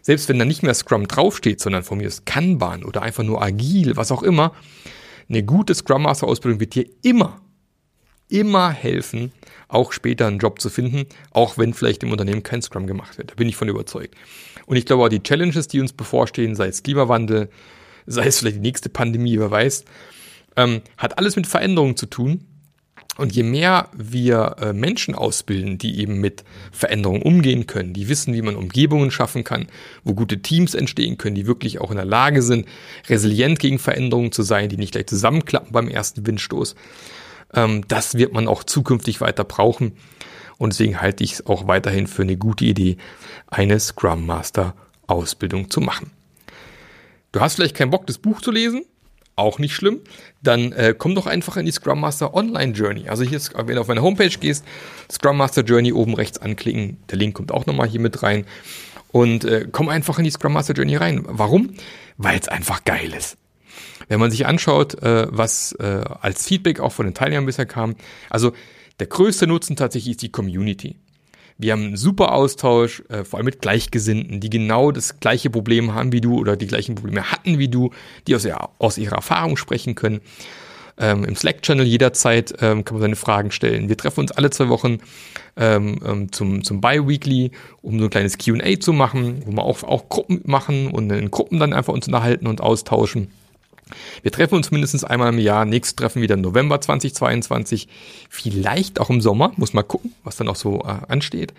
Selbst 0.01 0.29
wenn 0.29 0.39
da 0.39 0.45
nicht 0.45 0.63
mehr 0.63 0.73
Scrum 0.73 1.07
draufsteht, 1.07 1.59
sondern 1.59 1.83
von 1.83 1.97
mir 1.97 2.07
ist 2.07 2.25
Kanban 2.25 2.83
oder 2.83 3.01
einfach 3.01 3.23
nur 3.23 3.41
agil, 3.41 3.97
was 3.97 4.11
auch 4.11 4.23
immer, 4.23 4.53
eine 5.29 5.43
gute 5.43 5.75
Scrum 5.75 6.03
Master 6.03 6.27
Ausbildung 6.27 6.59
wird 6.59 6.75
dir 6.75 6.85
immer, 7.01 7.41
immer 8.29 8.71
helfen, 8.71 9.31
auch 9.67 9.91
später 9.91 10.27
einen 10.27 10.39
Job 10.39 10.59
zu 10.61 10.69
finden, 10.69 11.05
auch 11.31 11.57
wenn 11.57 11.73
vielleicht 11.73 12.03
im 12.03 12.11
Unternehmen 12.11 12.43
kein 12.43 12.61
Scrum 12.61 12.87
gemacht 12.87 13.17
wird. 13.17 13.31
Da 13.31 13.35
bin 13.35 13.49
ich 13.49 13.55
von 13.55 13.69
überzeugt. 13.69 14.15
Und 14.65 14.75
ich 14.75 14.85
glaube 14.85 15.03
auch 15.03 15.09
die 15.09 15.23
Challenges, 15.23 15.67
die 15.67 15.79
uns 15.79 15.93
bevorstehen, 15.93 16.55
sei 16.55 16.67
es 16.67 16.83
Klimawandel, 16.83 17.49
sei 18.05 18.27
es 18.27 18.39
vielleicht 18.39 18.57
die 18.57 18.61
nächste 18.61 18.89
Pandemie, 18.89 19.39
wer 19.39 19.51
weiß, 19.51 19.85
ähm, 20.57 20.81
hat 20.97 21.17
alles 21.17 21.35
mit 21.35 21.47
Veränderungen 21.47 21.95
zu 21.95 22.05
tun. 22.05 22.45
Und 23.17 23.33
je 23.35 23.41
mehr 23.41 23.89
wir 23.97 24.57
äh, 24.59 24.73
Menschen 24.73 25.15
ausbilden, 25.15 25.79
die 25.79 25.99
eben 25.99 26.21
mit 26.21 26.43
Veränderungen 26.71 27.23
umgehen 27.23 27.65
können, 27.65 27.93
die 27.93 28.09
wissen, 28.09 28.35
wie 28.35 28.43
man 28.43 28.55
Umgebungen 28.55 29.09
schaffen 29.09 29.43
kann, 29.43 29.65
wo 30.03 30.13
gute 30.13 30.43
Teams 30.43 30.75
entstehen 30.75 31.17
können, 31.17 31.33
die 31.33 31.47
wirklich 31.47 31.79
auch 31.79 31.89
in 31.89 31.97
der 31.97 32.05
Lage 32.05 32.43
sind, 32.43 32.67
resilient 33.09 33.57
gegen 33.57 33.79
Veränderungen 33.79 34.31
zu 34.31 34.43
sein, 34.43 34.69
die 34.69 34.77
nicht 34.77 34.91
gleich 34.91 35.07
zusammenklappen 35.07 35.71
beim 35.71 35.87
ersten 35.87 36.27
Windstoß, 36.27 36.75
ähm, 37.53 37.85
das 37.87 38.15
wird 38.15 38.33
man 38.33 38.47
auch 38.47 38.63
zukünftig 38.63 39.21
weiter 39.21 39.43
brauchen. 39.43 39.97
Und 40.57 40.73
deswegen 40.73 41.01
halte 41.01 41.23
ich 41.23 41.33
es 41.33 41.45
auch 41.45 41.67
weiterhin 41.67 42.07
für 42.07 42.23
eine 42.23 42.37
gute 42.37 42.65
Idee, 42.65 42.97
eine 43.47 43.79
Scrum 43.79 44.25
Master 44.25 44.73
Ausbildung 45.05 45.69
zu 45.69 45.81
machen. 45.81 46.11
Du 47.31 47.39
hast 47.39 47.55
vielleicht 47.55 47.75
keinen 47.75 47.91
Bock, 47.91 48.07
das 48.07 48.17
Buch 48.17 48.41
zu 48.41 48.51
lesen, 48.51 48.83
auch 49.35 49.59
nicht 49.59 49.73
schlimm, 49.73 50.01
dann 50.41 50.71
äh, 50.71 50.95
komm 50.97 51.15
doch 51.15 51.27
einfach 51.27 51.57
in 51.57 51.65
die 51.65 51.71
Scrum 51.71 51.99
Master 51.99 52.33
Online 52.33 52.73
Journey. 52.73 53.07
Also 53.07 53.23
hier, 53.23 53.39
wenn 53.55 53.75
du 53.75 53.81
auf 53.81 53.87
meine 53.87 54.01
Homepage 54.01 54.29
gehst, 54.29 54.65
Scrum 55.11 55.37
Master 55.37 55.63
Journey 55.63 55.93
oben 55.93 56.15
rechts 56.15 56.39
anklicken, 56.39 56.97
der 57.09 57.17
Link 57.17 57.35
kommt 57.35 57.51
auch 57.51 57.65
nochmal 57.65 57.87
hier 57.87 57.99
mit 57.99 58.23
rein 58.23 58.45
und 59.11 59.45
äh, 59.45 59.67
komm 59.71 59.89
einfach 59.89 60.17
in 60.17 60.25
die 60.25 60.31
Scrum 60.31 60.53
Master 60.53 60.73
Journey 60.73 60.95
rein. 60.95 61.23
Warum? 61.27 61.75
Weil 62.17 62.39
es 62.39 62.47
einfach 62.47 62.83
geil 62.83 63.13
ist. 63.13 63.37
Wenn 64.07 64.19
man 64.19 64.31
sich 64.31 64.45
anschaut, 64.45 65.01
äh, 65.01 65.27
was 65.29 65.73
äh, 65.73 66.03
als 66.21 66.47
Feedback 66.47 66.79
auch 66.79 66.91
von 66.91 67.05
den 67.05 67.13
Teilnehmern 67.13 67.45
bisher 67.45 67.65
kam, 67.65 67.95
also 68.29 68.53
der 68.99 69.07
größte 69.07 69.47
Nutzen 69.47 69.75
tatsächlich 69.75 70.11
ist 70.11 70.21
die 70.21 70.31
Community. 70.31 70.95
Wir 71.59 71.73
haben 71.73 71.83
einen 71.85 71.97
super 71.97 72.33
Austausch, 72.33 73.01
äh, 73.09 73.23
vor 73.23 73.37
allem 73.37 73.45
mit 73.45 73.61
Gleichgesinnten, 73.61 74.39
die 74.39 74.49
genau 74.49 74.91
das 74.91 75.19
gleiche 75.19 75.49
Problem 75.49 75.93
haben 75.93 76.11
wie 76.11 76.21
du 76.21 76.37
oder 76.37 76.55
die 76.55 76.67
gleichen 76.67 76.95
Probleme 76.95 77.31
hatten 77.31 77.57
wie 77.57 77.67
du, 77.67 77.91
die 78.27 78.35
aus, 78.35 78.45
ihrer, 78.45 78.69
aus 78.77 78.97
ihrer 78.97 79.15
Erfahrung 79.15 79.57
sprechen 79.57 79.95
können. 79.95 80.21
Ähm, 80.99 81.25
Im 81.25 81.35
Slack-Channel 81.35 81.85
jederzeit 81.85 82.53
ähm, 82.59 82.83
kann 82.83 82.95
man 82.95 83.01
seine 83.01 83.15
Fragen 83.15 83.51
stellen. 83.51 83.89
Wir 83.89 83.97
treffen 83.97 84.21
uns 84.21 84.31
alle 84.31 84.49
zwei 84.49 84.67
Wochen 84.69 84.99
ähm, 85.55 85.99
ähm 86.05 86.31
zum, 86.31 86.63
zum 86.63 86.81
Bi-Weekly, 86.81 87.51
um 87.81 87.99
so 87.99 88.05
ein 88.05 88.09
kleines 88.09 88.37
QA 88.37 88.79
zu 88.79 88.93
machen, 88.93 89.43
wo 89.45 89.51
wir 89.51 89.63
auch, 89.63 89.83
auch 89.83 90.09
Gruppen 90.09 90.41
machen 90.45 90.87
und 90.91 91.11
in 91.11 91.29
Gruppen 91.29 91.59
dann 91.59 91.73
einfach 91.73 91.93
uns 91.93 92.07
unterhalten 92.07 92.47
und 92.47 92.61
austauschen. 92.61 93.31
Wir 94.21 94.31
treffen 94.31 94.55
uns 94.55 94.71
mindestens 94.71 95.03
einmal 95.03 95.33
im 95.33 95.39
Jahr. 95.39 95.65
Nächstes 95.65 95.95
Treffen 95.95 96.21
wieder 96.21 96.35
im 96.35 96.41
November 96.41 96.79
2022. 96.79 97.87
Vielleicht 98.29 98.99
auch 98.99 99.09
im 99.09 99.21
Sommer. 99.21 99.51
Muss 99.57 99.73
mal 99.73 99.83
gucken, 99.83 100.13
was 100.23 100.37
dann 100.37 100.47
auch 100.47 100.55
so 100.55 100.81
äh, 100.81 100.97
ansteht. 101.07 101.53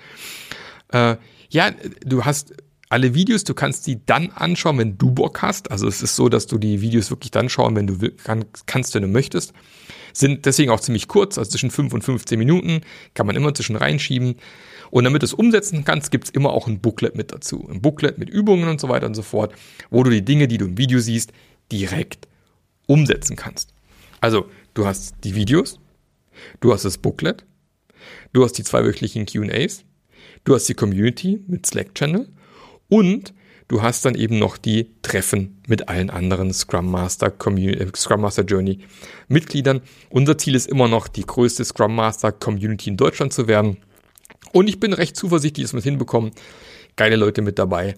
Äh, 0.92 1.16
ja, 1.50 1.70
du 2.04 2.24
hast 2.24 2.54
alle 2.90 3.14
Videos, 3.14 3.44
du 3.44 3.54
kannst 3.54 3.86
die 3.86 4.04
dann 4.04 4.30
anschauen, 4.30 4.78
wenn 4.78 4.96
du 4.96 5.10
Bock 5.10 5.42
hast. 5.42 5.70
Also 5.70 5.86
es 5.86 6.02
ist 6.02 6.16
so, 6.16 6.28
dass 6.28 6.46
du 6.46 6.58
die 6.58 6.80
Videos 6.80 7.10
wirklich 7.10 7.30
dann 7.30 7.48
schauen, 7.48 7.76
wenn 7.76 7.86
du 7.86 8.10
kann, 8.10 8.46
kannst, 8.66 8.94
wenn 8.94 9.02
du 9.02 9.08
möchtest. 9.08 9.52
Sind 10.14 10.46
deswegen 10.46 10.70
auch 10.70 10.80
ziemlich 10.80 11.06
kurz, 11.06 11.36
also 11.38 11.50
zwischen 11.50 11.70
5 11.70 11.92
und 11.92 12.02
15 12.02 12.38
Minuten, 12.38 12.80
kann 13.14 13.26
man 13.26 13.36
immer 13.36 13.54
zwischen 13.54 13.76
reinschieben. 13.76 14.36
Und 14.90 15.04
damit 15.04 15.22
du 15.22 15.26
es 15.26 15.34
umsetzen 15.34 15.84
kannst, 15.84 16.10
gibt's 16.10 16.30
immer 16.30 16.50
auch 16.50 16.66
ein 16.66 16.80
Booklet 16.80 17.14
mit 17.14 17.30
dazu. 17.30 17.68
Ein 17.70 17.82
Booklet 17.82 18.16
mit 18.16 18.30
Übungen 18.30 18.68
und 18.68 18.80
so 18.80 18.88
weiter 18.88 19.06
und 19.06 19.14
so 19.14 19.22
fort, 19.22 19.52
wo 19.90 20.02
du 20.02 20.10
die 20.10 20.24
Dinge, 20.24 20.48
die 20.48 20.56
du 20.56 20.64
im 20.64 20.78
Video 20.78 20.98
siehst, 20.98 21.32
direkt 21.70 22.28
umsetzen 22.86 23.36
kannst. 23.36 23.74
Also, 24.20 24.48
du 24.74 24.86
hast 24.86 25.16
die 25.24 25.34
Videos, 25.34 25.78
du 26.60 26.72
hast 26.72 26.84
das 26.84 26.98
Booklet, 26.98 27.44
du 28.32 28.44
hast 28.44 28.54
die 28.54 28.64
zweiwöchentlichen 28.64 29.26
QAs, 29.26 29.84
du 30.44 30.54
hast 30.54 30.68
die 30.68 30.74
Community 30.74 31.42
mit 31.46 31.66
Slack-Channel 31.66 32.28
und 32.88 33.34
du 33.68 33.82
hast 33.82 34.04
dann 34.04 34.14
eben 34.14 34.38
noch 34.38 34.56
die 34.56 34.90
Treffen 35.02 35.60
mit 35.68 35.88
allen 35.88 36.10
anderen 36.10 36.52
Scrum 36.52 36.90
Master, 36.90 37.30
Community, 37.30 37.82
äh, 37.82 37.90
Scrum 37.94 38.22
Master 38.22 38.44
Journey 38.44 38.80
Mitgliedern. 39.28 39.82
Unser 40.10 40.38
Ziel 40.38 40.54
ist 40.54 40.66
immer 40.66 40.88
noch, 40.88 41.06
die 41.08 41.26
größte 41.26 41.64
Scrum 41.64 41.94
Master 41.94 42.32
Community 42.32 42.90
in 42.90 42.96
Deutschland 42.96 43.32
zu 43.32 43.46
werden. 43.46 43.76
Und 44.52 44.68
ich 44.68 44.80
bin 44.80 44.92
recht 44.94 45.16
zuversichtlich, 45.16 45.64
dass 45.64 45.74
wir 45.74 45.78
es 45.78 45.84
hinbekommen. 45.84 46.32
Geile 46.96 47.16
Leute 47.16 47.42
mit 47.42 47.58
dabei. 47.58 47.94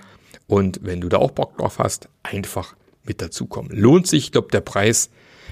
Und 0.47 0.81
wenn 0.83 1.01
du 1.01 1.09
da 1.09 1.19
auch 1.19 1.31
Bock 1.31 1.57
drauf 1.57 1.79
hast, 1.79 2.09
einfach 2.25 2.75
mit 3.05 3.21
dazukommen. 3.21 3.71
Lohnt 3.73 4.07
sich, 4.07 4.25
ich 4.25 4.33
glaube, 4.33 4.49
der 4.53 4.61
Preis, 4.61 5.11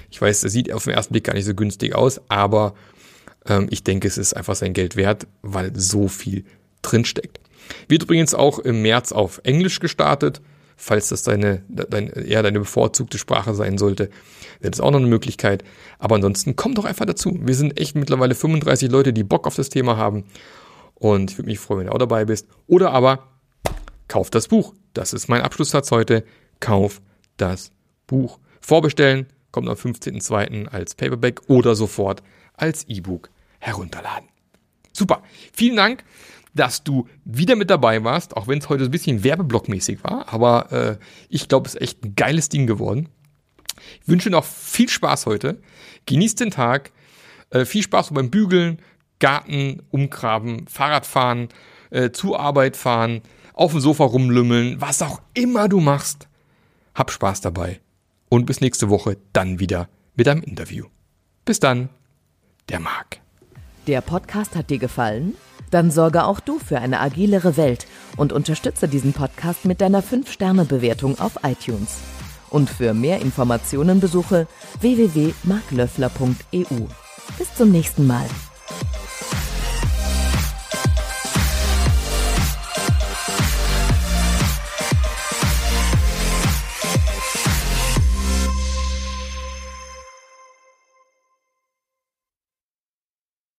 ich 0.09 0.21
weiß, 0.21 0.41
der 0.41 0.49
sieht 0.49 0.71
auf 0.71 0.85
den 0.85 0.93
ersten 0.93 1.13
Blick 1.13 1.25
gar 1.25 1.33
nicht 1.33 1.45
so 1.45 1.53
günstig 1.53 1.95
aus, 1.95 2.21
aber 2.29 2.73
ähm, 3.47 3.67
ich 3.69 3.83
denke, 3.83 4.07
es 4.07 4.17
ist 4.17 4.33
einfach 4.33 4.55
sein 4.55 4.73
Geld 4.73 4.95
wert, 4.95 5.27
weil 5.41 5.71
so 5.75 6.07
viel 6.07 6.45
drinsteckt. 6.81 7.39
Wird 7.87 8.03
übrigens 8.03 8.33
auch 8.33 8.59
im 8.59 8.81
März 8.81 9.11
auf 9.11 9.41
Englisch 9.43 9.79
gestartet, 9.79 10.41
falls 10.75 11.09
das 11.09 11.23
deine, 11.23 11.63
deine, 11.67 12.11
eher 12.11 12.41
deine 12.41 12.59
bevorzugte 12.59 13.17
Sprache 13.17 13.53
sein 13.53 13.77
sollte, 13.77 14.09
wäre 14.61 14.71
das 14.71 14.79
auch 14.79 14.91
noch 14.91 14.99
eine 14.99 15.07
Möglichkeit. 15.07 15.63
Aber 15.99 16.15
ansonsten 16.15 16.55
komm 16.55 16.73
doch 16.73 16.85
einfach 16.85 17.05
dazu. 17.05 17.37
Wir 17.41 17.53
sind 17.53 17.79
echt 17.79 17.95
mittlerweile 17.95 18.33
35 18.33 18.89
Leute, 18.89 19.11
die 19.11 19.23
Bock 19.23 19.45
auf 19.45 19.55
das 19.55 19.69
Thema 19.69 19.97
haben. 19.97 20.23
Und 20.95 21.31
ich 21.31 21.37
würde 21.37 21.49
mich 21.49 21.59
freuen, 21.59 21.81
wenn 21.81 21.87
du 21.87 21.93
auch 21.93 21.99
dabei 21.99 22.25
bist. 22.25 22.47
Oder 22.65 22.91
aber 22.91 23.27
kauf 24.07 24.29
das 24.29 24.47
Buch. 24.47 24.73
Das 24.93 25.13
ist 25.13 25.27
mein 25.27 25.41
Abschlusssatz 25.41 25.91
heute. 25.91 26.23
Kauf 26.61 27.01
das 27.41 27.71
Buch. 28.07 28.39
Vorbestellen 28.61 29.27
kommt 29.51 29.67
am 29.67 29.75
15.02. 29.75 30.67
als 30.67 30.95
Paperback 30.95 31.41
oder 31.47 31.75
sofort 31.75 32.21
als 32.55 32.85
E-Book 32.87 33.29
herunterladen. 33.59 34.29
Super. 34.93 35.23
Vielen 35.53 35.75
Dank, 35.75 36.03
dass 36.53 36.83
du 36.83 37.07
wieder 37.25 37.55
mit 37.55 37.69
dabei 37.69 38.03
warst, 38.03 38.35
auch 38.35 38.47
wenn 38.47 38.59
es 38.59 38.69
heute 38.69 38.85
ein 38.85 38.91
bisschen 38.91 39.23
werbeblockmäßig 39.23 40.03
war. 40.03 40.31
Aber 40.31 40.71
äh, 40.71 40.97
ich 41.29 41.47
glaube, 41.47 41.67
es 41.67 41.75
ist 41.75 41.81
echt 41.81 42.03
ein 42.03 42.15
geiles 42.15 42.49
Ding 42.49 42.67
geworden. 42.67 43.09
Ich 44.01 44.07
wünsche 44.07 44.29
noch 44.29 44.43
viel 44.45 44.89
Spaß 44.89 45.25
heute. 45.25 45.61
Genießt 46.05 46.39
den 46.39 46.51
Tag. 46.51 46.91
Äh, 47.49 47.65
viel 47.65 47.83
Spaß 47.83 48.13
beim 48.13 48.29
Bügeln, 48.29 48.79
Garten 49.19 49.81
umgraben, 49.89 50.67
Fahrradfahren, 50.67 51.49
äh, 51.89 52.11
zur 52.11 52.39
Arbeit 52.39 52.77
fahren, 52.77 53.21
auf 53.53 53.71
dem 53.71 53.81
Sofa 53.81 54.05
rumlümmeln, 54.05 54.79
was 54.79 55.01
auch 55.01 55.21
immer 55.33 55.67
du 55.67 55.79
machst. 55.79 56.28
Hab 56.99 57.09
Spaß 57.11 57.39
dabei 57.39 57.79
und 58.27 58.45
bis 58.45 58.59
nächste 58.59 58.89
Woche 58.89 59.15
dann 59.31 59.61
wieder 59.61 59.87
mit 60.15 60.27
einem 60.27 60.43
Interview. 60.43 60.87
Bis 61.45 61.61
dann, 61.61 61.87
der 62.67 62.81
Marc. 62.81 63.21
Der 63.87 64.01
Podcast 64.01 64.57
hat 64.57 64.69
dir 64.69 64.79
gefallen? 64.79 65.35
Dann 65.71 65.91
sorge 65.91 66.25
auch 66.25 66.41
du 66.41 66.59
für 66.59 66.79
eine 66.79 66.99
agilere 66.99 67.55
Welt 67.55 67.87
und 68.17 68.33
unterstütze 68.33 68.89
diesen 68.89 69.13
Podcast 69.13 69.63
mit 69.63 69.79
deiner 69.79 70.03
5-Sterne-Bewertung 70.03 71.17
auf 71.19 71.39
iTunes. 71.43 71.99
Und 72.49 72.69
für 72.69 72.93
mehr 72.93 73.21
Informationen 73.21 74.01
besuche 74.01 74.45
www.marklöffler.eu. 74.81 76.85
Bis 77.37 77.55
zum 77.55 77.71
nächsten 77.71 78.07
Mal. 78.07 78.27